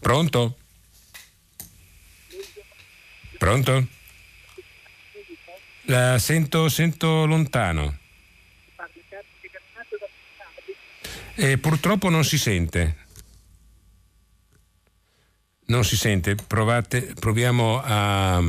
[0.00, 0.58] Pronto?
[3.38, 3.86] Pronto?
[5.82, 7.96] La sento, sento lontano.
[11.34, 13.06] E purtroppo non si sente.
[15.66, 16.34] Non si sente.
[16.34, 18.40] Provate, proviamo a.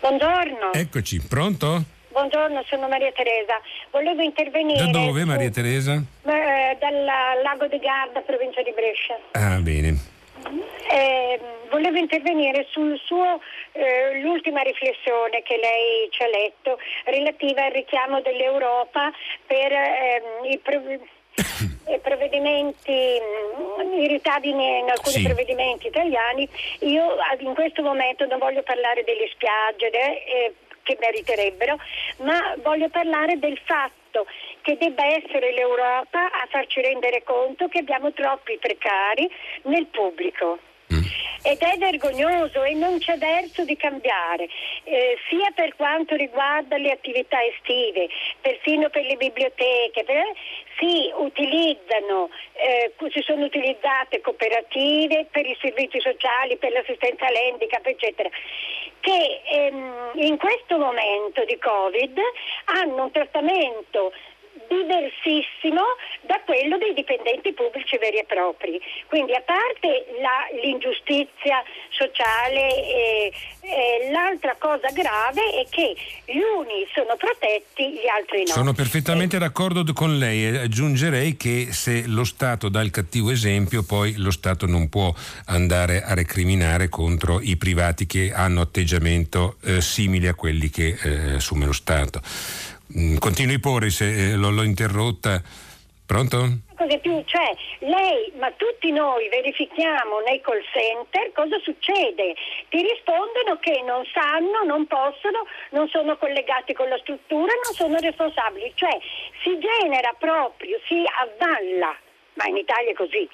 [0.00, 0.72] Buongiorno.
[0.72, 1.96] Eccoci, pronto?
[2.18, 3.60] Buongiorno, sono Maria Teresa.
[3.90, 4.90] Volevo intervenire.
[4.90, 5.92] Da dove Maria Teresa?
[5.94, 7.04] Eh, dal
[7.42, 9.16] lago di Garda, provincia di Brescia.
[9.32, 10.16] Ah, bene.
[10.90, 11.40] Eh,
[11.70, 13.40] volevo intervenire sul suo,
[13.72, 19.12] eh, l'ultima riflessione che lei ci ha letto relativa al richiamo dell'Europa
[19.46, 20.80] per ehm, i, pro-
[21.94, 25.22] i provvedimenti, mm, i ritardi in alcuni sì.
[25.22, 26.48] provvedimenti italiani.
[26.80, 30.54] Io in questo momento non voglio parlare delle spiagge eh,
[30.88, 31.76] che meriterebbero,
[32.20, 34.24] ma voglio parlare del fatto
[34.62, 39.30] che debba essere l'Europa a farci rendere conto che abbiamo troppi precari
[39.64, 40.58] nel pubblico.
[40.92, 41.04] Mm.
[41.42, 44.48] Ed è vergognoso e non c'è verso di cambiare,
[44.84, 48.08] eh, sia per quanto riguarda le attività estive,
[48.40, 50.24] perfino per le biblioteche, per,
[50.78, 58.28] si utilizzano, eh, si sono utilizzate cooperative per i servizi sociali, per l'assistenza all'handicap, eccetera,
[59.00, 62.18] che ehm, in questo momento di Covid
[62.64, 64.12] hanno un trattamento
[64.68, 65.82] diversissimo
[66.22, 68.80] da quello dei dipendenti pubblici veri e propri.
[69.06, 76.86] Quindi a parte la, l'ingiustizia sociale, eh, eh, l'altra cosa grave è che gli uni
[76.94, 78.52] sono protetti, gli altri no.
[78.52, 79.38] Sono perfettamente eh.
[79.38, 84.30] d'accordo con lei e aggiungerei che se lo Stato dà il cattivo esempio poi lo
[84.30, 85.12] Stato non può
[85.46, 91.34] andare a recriminare contro i privati che hanno atteggiamento eh, simili a quelli che eh,
[91.34, 92.20] assume lo Stato.
[92.96, 95.42] Mm, continui pure se eh, l'ho, l'ho interrotta.
[96.08, 96.64] Pronto?
[96.74, 102.32] Cos'è più, cioè lei, ma tutti noi verifichiamo nei call center cosa succede.
[102.70, 107.98] Ti rispondono che non sanno, non possono, non sono collegati con la struttura, non sono
[107.98, 108.72] responsabili.
[108.74, 108.96] Cioè
[109.42, 111.94] si genera proprio, si avvalla
[112.38, 113.28] ma in Italia è così,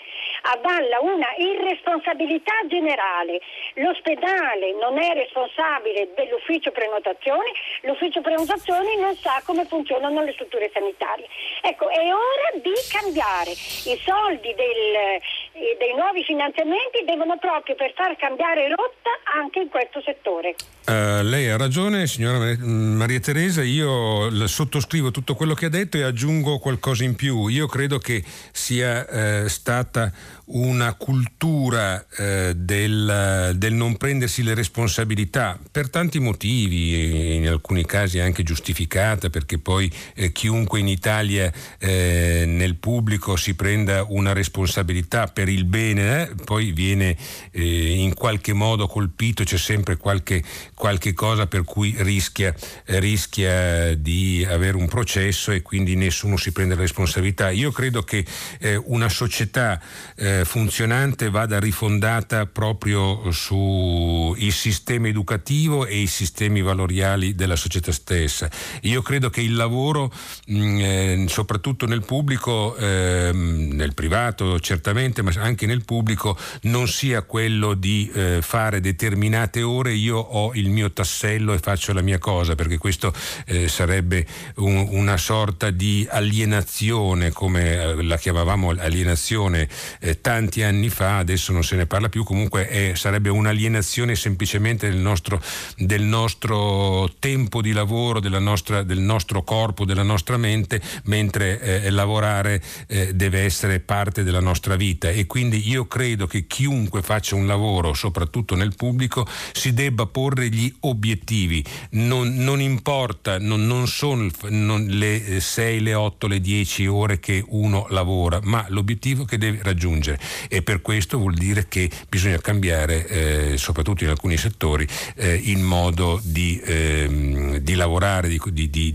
[0.57, 3.39] avvalla una irresponsabilità generale.
[3.75, 7.53] L'ospedale non è responsabile dell'ufficio prenotazioni,
[7.83, 11.29] l'ufficio prenotazioni non sa come funzionano le strutture sanitarie.
[11.61, 13.53] Ecco, è ora di cambiare.
[13.53, 15.21] I soldi del,
[15.53, 20.55] eh, dei nuovi finanziamenti devono proprio per far cambiare rotta anche in questo settore.
[20.87, 26.03] Uh, lei ha ragione, signora Maria Teresa, io sottoscrivo tutto quello che ha detto e
[26.03, 27.49] aggiungo qualcosa in più.
[27.49, 30.13] Io credo che sia eh, stata
[30.47, 38.19] una cultura eh, del, del, non prendersi le responsabilità per tanti motivi, in alcuni casi
[38.19, 45.27] anche giustificata, perché poi eh, chiunque in Italia eh, nel pubblico si prenda una responsabilità
[45.29, 47.17] per il bene, eh, poi viene
[47.51, 50.43] eh, in qualche modo colpito, c'è sempre qualche,
[50.75, 52.55] qualche cosa per cui rischia,
[52.87, 57.51] rischia, di avere un processo e quindi nessuno si prende la responsabilità.
[57.51, 58.25] Io credo che
[58.59, 59.81] eh, una società
[60.17, 68.49] eh, funzionante vada rifondata proprio sul sistema educativo e i sistemi valoriali della società stessa.
[68.83, 70.13] Io credo che il lavoro,
[70.47, 77.23] mh, eh, soprattutto nel pubblico, eh, nel privato certamente, ma anche nel pubblico, non sia
[77.23, 82.19] quello di eh, fare determinate ore, io ho il mio tassello e faccio la mia
[82.19, 83.13] cosa, perché questo
[83.47, 84.27] eh, sarebbe
[84.57, 89.69] un, una sorta di alienazione, come eh, la chiamavamo alienazione
[90.01, 94.89] eh, tanti anni fa, adesso non se ne parla più, comunque è, sarebbe un'alienazione semplicemente
[94.89, 95.41] del nostro,
[95.77, 102.63] del nostro tempo di lavoro, nostra, del nostro corpo, della nostra mente, mentre eh, lavorare
[102.87, 107.47] eh, deve essere parte della nostra vita e quindi io credo che chiunque faccia un
[107.47, 111.65] lavoro, soprattutto nel pubblico, si debba porre gli obiettivi.
[111.91, 117.43] Non, non importa, non, non sono non le 6, le 8, le 10 ore che
[117.49, 123.07] uno lavora, ma l'obiettivo che deve raggiungere e per questo vuol dire che bisogna cambiare,
[123.07, 124.87] eh, soprattutto in alcuni settori,
[125.17, 128.93] eh, il modo di, ehm, di lavorare, di, di,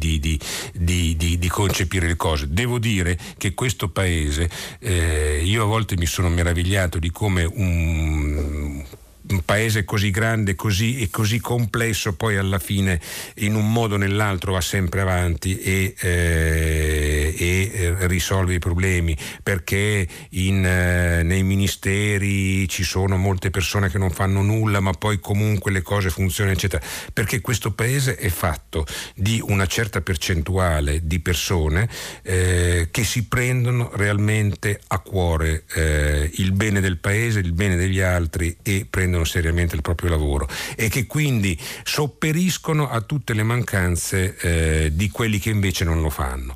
[0.77, 2.47] di, concepire le cose.
[2.49, 4.49] Devo dire che questo paese,
[4.79, 8.83] eh, io a volte mi sono meravigliato di come un
[9.29, 12.99] un paese così grande così, e così complesso poi alla fine
[13.37, 19.15] in un modo o nell'altro va sempre avanti e, eh, e eh, risolve i problemi.
[19.43, 25.19] Perché in, eh, nei ministeri ci sono molte persone che non fanno nulla ma poi
[25.19, 26.83] comunque le cose funzionano eccetera.
[27.13, 31.87] Perché questo paese è fatto di una certa percentuale di persone
[32.23, 37.99] eh, che si prendono realmente a cuore eh, il bene del paese il bene degli
[37.99, 43.43] altri e prendono prendono seriamente il proprio lavoro e che quindi sopperiscono a tutte le
[43.43, 46.55] mancanze eh, di quelli che invece non lo fanno.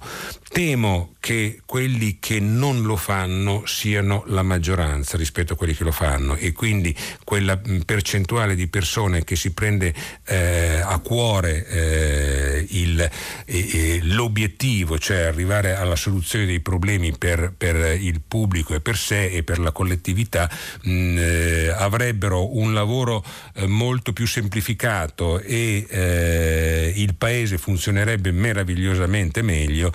[0.54, 5.94] Temo che quelli che non lo fanno siano la maggioranza rispetto a quelli che lo
[5.94, 6.94] fanno e quindi
[7.24, 9.94] quella percentuale di persone che si prende
[10.26, 13.10] eh, a cuore eh, il,
[13.46, 19.28] eh, l'obiettivo, cioè arrivare alla soluzione dei problemi per, per, il pubblico e per sé
[19.28, 20.52] e per la collettività,
[20.82, 23.24] mh, eh, avrebbero un lavoro
[23.56, 29.90] eh, molto più semplificato e eh, il paese funzionerebbe meravigliosamente meglio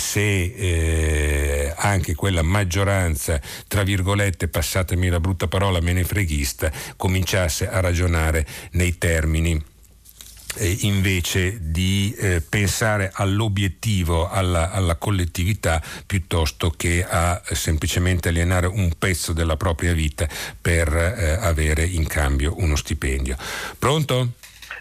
[0.00, 8.44] se eh, anche quella maggioranza, tra virgolette, passatemi la brutta parola, menefreghista, cominciasse a ragionare
[8.72, 9.62] nei termini
[10.80, 19.32] invece di eh, pensare all'obiettivo, alla, alla, collettività, piuttosto che a semplicemente alienare un pezzo
[19.32, 20.26] della propria vita
[20.60, 23.36] per eh, avere in cambio uno stipendio.
[23.78, 24.28] Pronto?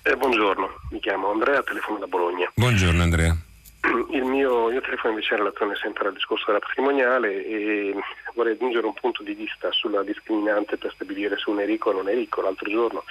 [0.02, 2.52] Eh, buongiorno, mi chiamo Andrea, telefono da Bologna.
[2.56, 3.38] Buongiorno Andrea.
[4.11, 7.95] Il mio, io telefono invece in relazione sempre al discorso della patrimoniale e
[8.34, 11.93] vorrei aggiungere un punto di vista sulla discriminante per stabilire se uno è ricco o
[11.93, 12.41] non è ricco.
[12.41, 13.03] L'altro giorno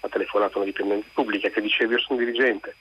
[0.00, 2.76] ha telefonato una dipendente pubblica che diceva io sono dirigente,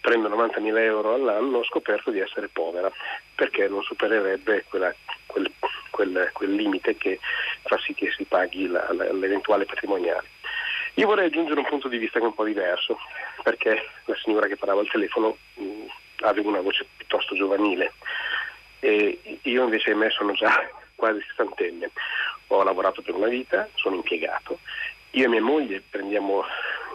[0.00, 2.90] prendo 90.000 euro all'anno, ho scoperto di essere povera
[3.34, 4.94] perché non supererebbe quella,
[5.26, 5.50] quel,
[5.90, 7.18] quel, quel, limite che
[7.64, 10.28] fa sì che si paghi la, la, l'eventuale patrimoniale.
[10.94, 12.98] Io vorrei aggiungere un punto di vista che è un po' diverso,
[13.42, 15.36] perché la signora che parlava al telefono
[16.18, 17.92] mh, aveva una voce piuttosto giovanile.
[18.80, 21.90] E io invece me sono già quasi sessantenne,
[22.48, 24.60] ho lavorato per una vita, sono impiegato,
[25.10, 26.44] io e mia moglie prendiamo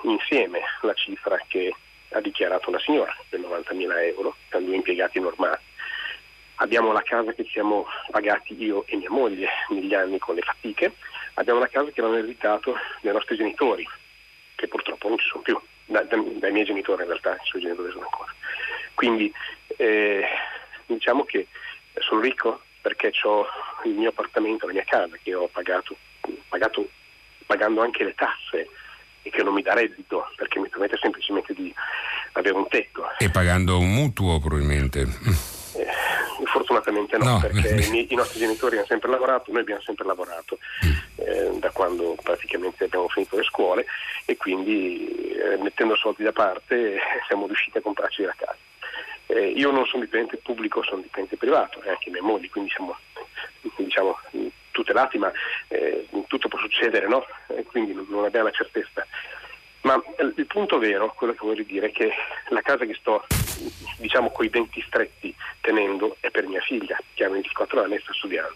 [0.03, 1.73] insieme la cifra che
[2.10, 5.61] ha dichiarato la signora, per 90.000 euro, per due impiegati normali.
[6.56, 10.93] Abbiamo la casa che siamo pagati io e mia moglie negli anni con le fatiche,
[11.35, 13.88] abbiamo la casa che avevamo ereditato dai nostri genitori,
[14.56, 17.61] che purtroppo non ci sono più, da, da, dai miei genitori in realtà, i suoi
[17.61, 18.34] genitori sono ancora.
[19.02, 19.34] Quindi
[19.78, 20.23] eh,
[20.86, 21.48] diciamo che
[22.07, 23.48] sono ricco perché ho
[23.86, 25.95] il mio appartamento, la mia casa che ho pagato,
[26.48, 26.88] pagato
[27.48, 28.69] pagando anche le tasse
[29.23, 31.73] e che non mi dà reddito perché mi permette semplicemente di
[32.34, 33.07] avere un tetto.
[33.18, 34.99] E pagando un mutuo probabilmente.
[34.99, 37.40] Eh, fortunatamente no, no.
[37.40, 40.91] perché i, i, nostri genitori hanno sempre lavorato, noi abbiamo sempre lavorato mm.
[41.15, 43.84] eh, da quando praticamente abbiamo finito le scuole
[44.26, 48.69] e quindi eh, mettendo soldi da parte siamo riusciti a comprarci la casa.
[49.32, 52.98] Eh, io non sono dipendente pubblico, sono dipendente privato, e anche mia moglie, quindi siamo
[53.78, 54.20] diciamo,
[54.72, 55.32] tutelati, ma
[55.70, 57.26] eh, tutto può succedere, no?
[57.48, 59.06] E quindi non abbiamo la certezza.
[59.82, 62.12] Ma il punto vero, quello che voglio dire, è che
[62.49, 63.26] la casa che sto,
[63.98, 68.14] diciamo, coi denti stretti tenendo è per mia figlia, che ha 24 anni e sta
[68.14, 68.56] studiando.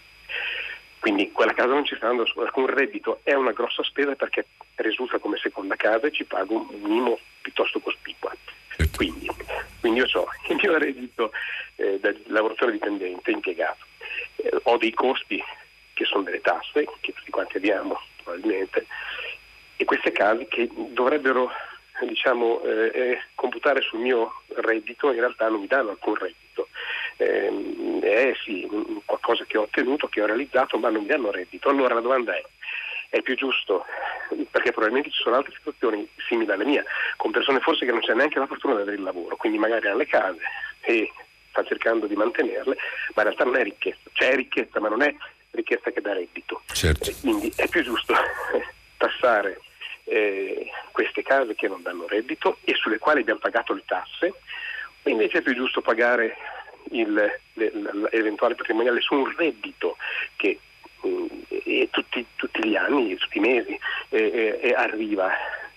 [1.00, 4.46] Quindi quella casa non ci sta dando alcun reddito, è una grossa spesa perché
[4.76, 8.32] risulta come seconda casa e ci pago un minimo piuttosto cospicua.
[8.94, 9.28] Quindi,
[9.86, 11.32] quindi io ho il mio reddito
[11.76, 13.84] eh, da lavoratore dipendente, impiegato,
[14.36, 15.42] eh, ho dei costi
[15.92, 18.86] che sono delle tasse, che tutti quanti abbiamo probabilmente,
[19.76, 21.50] e queste case che dovrebbero
[22.02, 26.68] diciamo, eh, eh, computare sul mio reddito in realtà non mi danno alcun reddito.
[27.18, 28.68] Eh, è sì,
[29.04, 31.68] qualcosa che ho ottenuto, che ho realizzato, ma non mi danno reddito.
[31.70, 32.44] Allora la domanda è,
[33.08, 33.84] è più giusto,
[34.50, 36.84] perché probabilmente ci sono altre situazioni simili alla mia,
[37.16, 39.86] con persone forse che non c'è neanche la fortuna di avere il lavoro, quindi magari
[39.86, 40.40] hanno le case
[40.80, 41.10] e
[41.50, 42.76] sta cercando di mantenerle,
[43.14, 45.14] ma in realtà non è ricchezza, cioè è ricchezza ma non è
[45.50, 46.62] ricchezza che dà reddito.
[46.72, 47.10] Certo.
[47.20, 48.14] quindi è più giusto
[48.98, 49.60] tassare
[50.04, 54.34] eh, queste case che non danno reddito e sulle quali abbiamo pagato le tasse,
[55.02, 56.36] o invece è più giusto pagare
[56.88, 59.96] l'eventuale patrimoniale su un reddito
[60.36, 60.58] che
[61.90, 63.78] tutti, tutti, gli anni, tutti i mesi
[64.10, 65.30] eh, eh, arriva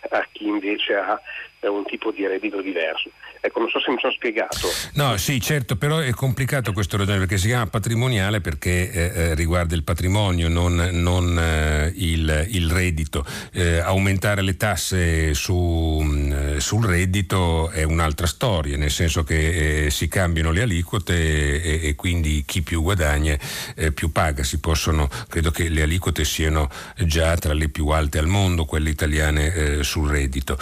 [0.10, 1.20] a chi invece ha
[1.62, 3.10] un tipo di reddito diverso.
[3.41, 4.68] Ecco, non so se mi sono spiegato.
[4.95, 9.36] No, sì, certo, però è complicato questo ragionamento perché si chiama patrimoniale perché eh, eh,
[9.36, 13.26] riguarda il patrimonio, non, non eh, il, il, reddito.
[13.53, 19.86] Eh, aumentare le tasse su, mh, mm, sul reddito è un'altra storia, nel senso che
[19.86, 23.38] eh, si cambiano le aliquote e, e, quindi chi più guadagna
[23.76, 24.44] eh, più paga.
[24.44, 28.90] Si possono, credo che le aliquote siano già tra le più alte al mondo, quelle
[28.90, 30.57] italiane sul reddito.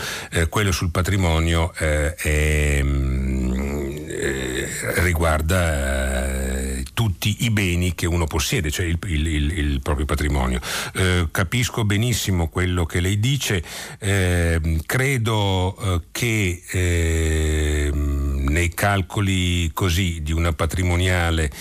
[0.50, 4.68] quello sul patrimonio è eh,
[5.04, 10.60] riguarda eh, tutti i beni che uno possiede, cioè il, il, il, il proprio patrimonio.
[10.94, 13.64] Eh, capisco benissimo quello che lei dice,
[14.00, 21.52] ehm, credo eh, che ehm, nei calcoli così di una patrimoniale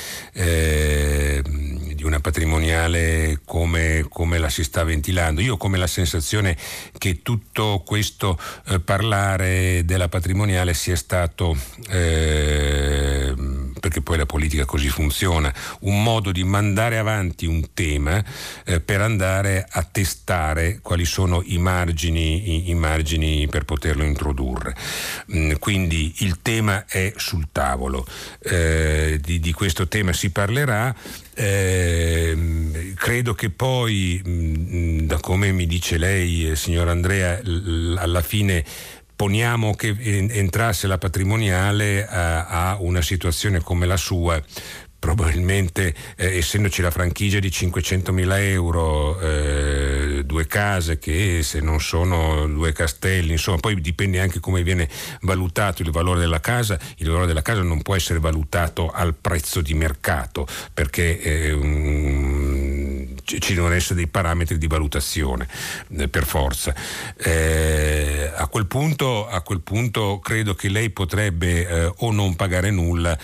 [2.07, 5.41] una patrimoniale come, come, la si sta ventilando.
[5.41, 6.57] Io ho come la sensazione
[6.97, 8.39] che tutto questo
[8.69, 11.57] eh, parlare della patrimoniale sia stato,
[11.91, 13.35] eh,
[13.87, 18.23] perché poi la politica così funziona, un modo di mandare avanti un tema
[18.65, 24.75] eh, per andare a testare quali sono i margini, i, i margini per poterlo introdurre.
[25.33, 28.05] Mm, quindi il tema è sul tavolo,
[28.41, 30.93] eh, di, di questo tema si parlerà.
[31.39, 37.97] Eh, credo che poi, mh, mm, da come mi dice lei, eh, signor Andrea, l-
[37.99, 38.65] alla fine
[39.17, 44.41] poniamo che entrasse la patrimoniale a, a una situazione come la sua
[45.07, 51.81] probabilmente eh, essendoci la franchigia di 500 mila euro, eh, due case che se non
[51.81, 54.89] sono due castelli, insomma poi dipende anche come viene
[55.21, 59.61] valutato il valore della casa, il valore della casa non può essere valutato al prezzo
[59.61, 60.45] di mercato
[60.75, 62.46] perché eh, um,
[63.27, 65.49] ci devono essere dei parametri di valutazione
[65.97, 66.75] eh, per forza.
[67.17, 72.71] Eh, a quel, punto, a, quel punto, credo che lei potrebbe eh, o non pagare
[72.71, 73.19] nulla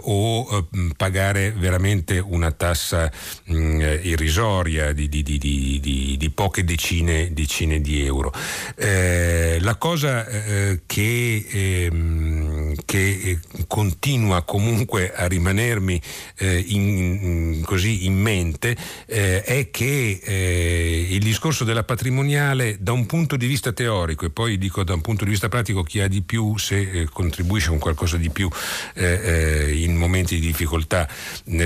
[0.00, 3.10] o pagare veramente una tassa
[3.44, 8.32] mh, irrisoria di, di, di, di, poche decine, decine di euro.
[8.76, 16.00] Eh, la cosa eh, che, eh, che, continua comunque a rimanermi
[16.38, 23.06] eh, in, così in mente eh, è che eh, il discorso della patrimoniale da un
[23.06, 26.08] punto di vista teorico e poi dico da un punto di vista pratico chi ha
[26.08, 28.48] di più se contribuisce con qualcosa di più
[28.94, 31.08] in momenti di difficoltà difficoltà.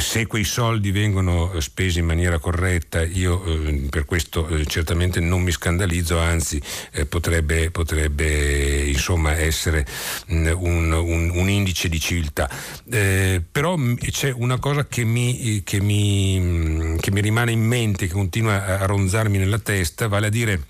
[0.00, 5.42] Se quei soldi vengono spesi in maniera corretta, io eh, per questo eh, certamente non
[5.42, 6.60] mi scandalizzo, anzi
[6.92, 9.86] eh, potrebbe, potrebbe insomma, essere
[10.26, 12.48] mh, un, un, un, indice di civiltà.
[12.90, 13.76] Eh, però
[14.10, 18.86] c'è una cosa che mi, che, mi, che mi rimane in mente, che continua a
[18.86, 20.66] ronzarmi nella testa, vale a dire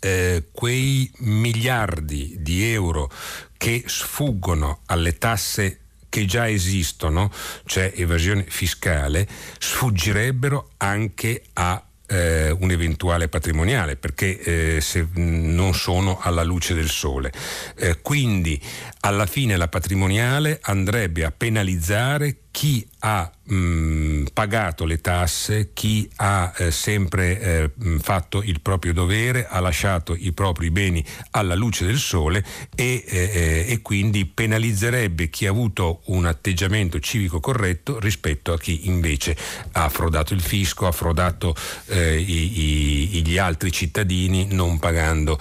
[0.00, 3.10] eh, quei miliardi di euro
[3.56, 7.30] che sfuggono alle tasse che già esistono,
[7.66, 9.26] cioè evasione fiscale,
[9.58, 16.88] sfuggirebbero anche a eh, un eventuale patrimoniale perché eh, se non sono alla luce del
[16.88, 17.32] sole.
[17.76, 18.60] Eh, quindi
[19.00, 26.08] alla fine la patrimoniale andrebbe a penalizzare chi ha mh, mm, pagato le tasse, chi
[26.16, 31.54] ha eh, sempre eh, mm, fatto il proprio dovere, ha lasciato i propri beni alla
[31.54, 32.44] luce del sole
[32.74, 38.88] e, eh, e quindi penalizzerebbe chi ha avuto un atteggiamento civico corretto rispetto a chi
[38.88, 39.36] invece
[39.72, 41.54] ha frodato il fisco, ha frodato
[41.86, 45.38] eh, i, i, gli altri cittadini non pagando,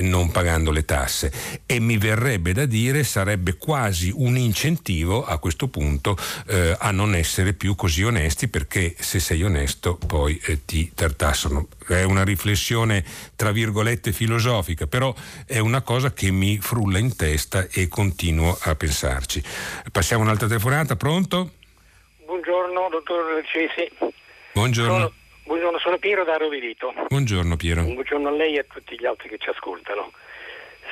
[0.00, 1.32] non pagando le tasse.
[1.64, 6.16] E mi verrebbe da dire sarebbe quasi un incentivo a questo punto
[6.48, 11.68] eh, a non essere più così onesti perché se sei onesto poi eh, ti tartassano.
[11.86, 13.04] È una riflessione
[13.36, 15.14] tra virgolette filosofica, però
[15.46, 19.42] è una cosa che mi frulla in testa e continuo a pensarci.
[19.90, 21.52] Passiamo un'altra telefonata, pronto?
[22.24, 23.90] Buongiorno, dottor Cesi.
[24.52, 24.92] Buongiorno.
[24.92, 25.12] Sono,
[25.44, 26.92] buongiorno, sono Piero da Roverito.
[27.08, 27.82] Buongiorno Piero.
[27.82, 30.12] Buongiorno a lei e a tutti gli altri che ci ascoltano.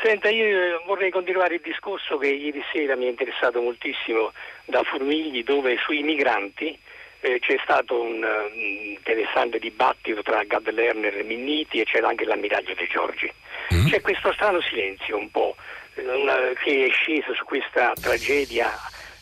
[0.02, 4.32] Senta, io vorrei continuare il discorso che ieri sera mi è interessato moltissimo
[4.68, 6.78] da Formigli, dove sui migranti
[7.20, 12.24] eh, c'è stato un, un, interessante dibattito tra Gad Lerner e Minniti e c'era anche
[12.24, 13.30] l'ammiraglio De Giorgi.
[13.74, 13.88] Mm.
[13.88, 15.56] C'è questo strano silenzio un po'
[15.94, 18.70] una, che è sceso su questa tragedia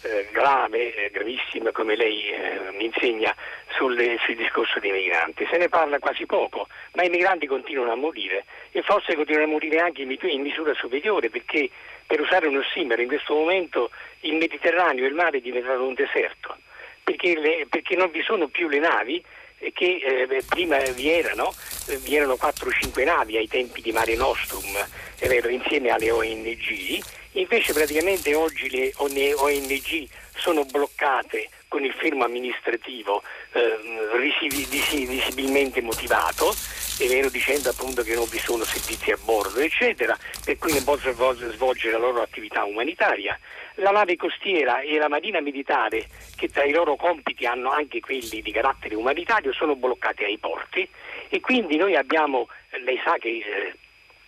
[0.03, 3.35] eh, grave, eh, gravissima come lei eh, mi insegna
[3.77, 5.47] sulle, sul discorso dei migranti.
[5.51, 9.51] Se ne parla quasi poco, ma i migranti continuano a morire e forse continuano a
[9.51, 11.71] morire anche in, in misura superiore perché,
[12.07, 16.57] per usare un ossimero, in questo momento il Mediterraneo e il mare diventano un deserto
[17.07, 19.23] perché, le, perché non vi sono più le navi
[19.73, 21.55] che eh, prima vi erano,
[21.87, 24.77] eh, vi erano 4-5 navi ai tempi di Mare Nostrum,
[25.21, 26.99] vero, insieme alle ONG,
[27.33, 33.23] invece praticamente oggi le ONG sono bloccate con il fermo amministrativo
[33.53, 33.77] eh,
[35.07, 36.55] visibilmente motivato,
[36.99, 40.85] è vero dicendo appunto che non vi sono servizi a bordo, eccetera, per cui non
[40.85, 43.39] possono svolgere la loro attività umanitaria.
[43.81, 48.41] La nave costiera e la marina militare, che tra i loro compiti hanno anche quelli
[48.41, 50.89] di carattere umanitario, sono bloccati ai porti
[51.29, 52.49] e quindi noi abbiamo,
[52.83, 53.75] lei sa che eh,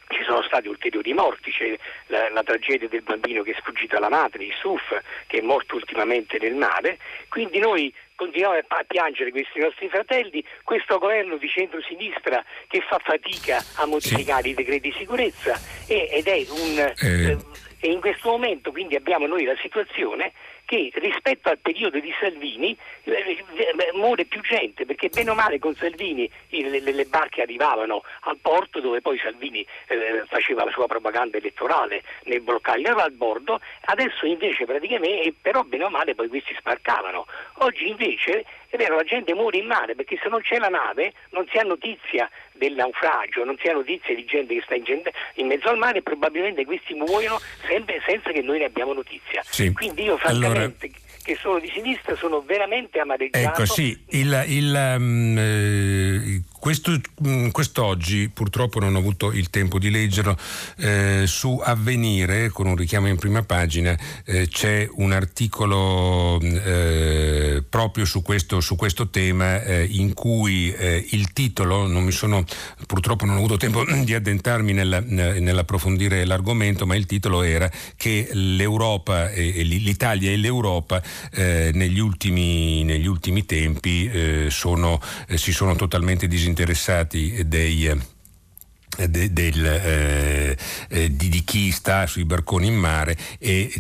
[0.09, 1.77] ci sono stati ulteriori morti, c'è
[2.07, 4.83] la, la, tragedia del bambino che è sfuggito alla madre, il Suf,
[5.27, 6.99] che è morto ultimamente nel mare,
[7.29, 13.63] quindi noi continuiamo a piangere questi nostri fratelli, questo governo di centro-sinistra che fa fatica
[13.77, 14.49] a modificare sì.
[14.51, 16.95] i decreti di sicurezza ed è un...
[17.01, 17.67] Eh...
[17.81, 20.33] E in questo momento quindi abbiamo noi la situazione
[20.69, 25.59] che rispetto al periodo di Salvini eh, eh, muore più gente, perché bene o male
[25.59, 31.39] con Salvini le, barche arrivavano al porto dove poi Salvini eh, faceva la sua propaganda
[31.39, 37.25] elettorale nel bloccare al bordo, adesso invece praticamente, però bene o male poi questi sbarcavano.
[37.61, 41.13] Oggi invece è vero, la gente muore in mare perché se non c'è la nave
[41.31, 44.85] non si ha notizia del naufragio, non si ha notizia di gente che sta in,
[44.85, 48.93] gente, in mezzo al mare e probabilmente questi muoiono sempre, senza che noi ne abbiamo
[48.93, 49.43] notizia.
[49.45, 49.73] Sì.
[49.73, 51.23] Quindi io francamente allora...
[51.23, 53.63] che sono di sinistra sono veramente amareggiato.
[53.63, 59.89] Ecco sì, il, il, um, questo, mm, quest'oggi purtroppo non ho avuto il tempo di
[59.89, 60.37] leggerlo,
[60.77, 67.65] eh, su Avvenire, con un richiamo in prima pagina, eh, c'è un articolo mm, eh,
[67.67, 72.45] proprio su questo, su questo tema eh, in cui eh, il titolo, non mi sono,
[72.87, 78.29] purtroppo non ho avuto tempo di addentrarmi nella, nell'approfondire l'argomento, ma il titolo era che
[78.33, 84.11] l'Europa, e, l'Italia e l'Europa eh, negli, ultimi, negli, ultimi, tempi
[84.49, 85.01] sono,
[85.35, 90.57] si sono totalmente disintegrati interessati dei eh, de, del, eh,
[90.89, 93.73] eh, di, di, chi sta sui barconi in mare e,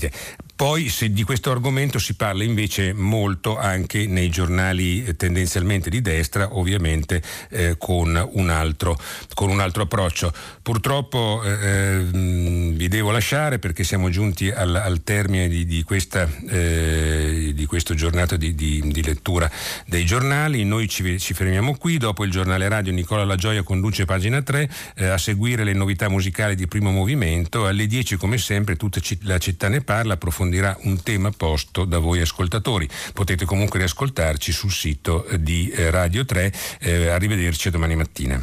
[0.59, 6.01] poi se di questo argomento si parla invece molto anche nei giornali eh, tendenzialmente di
[6.01, 8.99] destra, ovviamente eh, con, un altro,
[9.35, 10.33] con, un altro, approccio.
[10.61, 16.29] Purtroppo eh, ehm, vi devo lasciare perché siamo giunti al, al termine di, di, questa,
[16.49, 19.49] eh, di questa giornata di, di, lettura
[19.87, 20.65] dei giornali.
[20.65, 24.69] Noi ci, ci, fermiamo qui, dopo il giornale radio Nicola La Gioia conduce pagina 3
[24.97, 27.65] eh, a seguire le novità musicali di primo movimento.
[27.65, 31.99] Alle 10 come sempre tutta la città ne parla, approfondiamo approfondirà un tema posto da
[31.99, 32.89] voi ascoltatori.
[33.13, 36.53] Potete comunque riascoltarci sul sito di eh, Radio 3.
[36.81, 38.43] Eh, arrivederci domani mattina.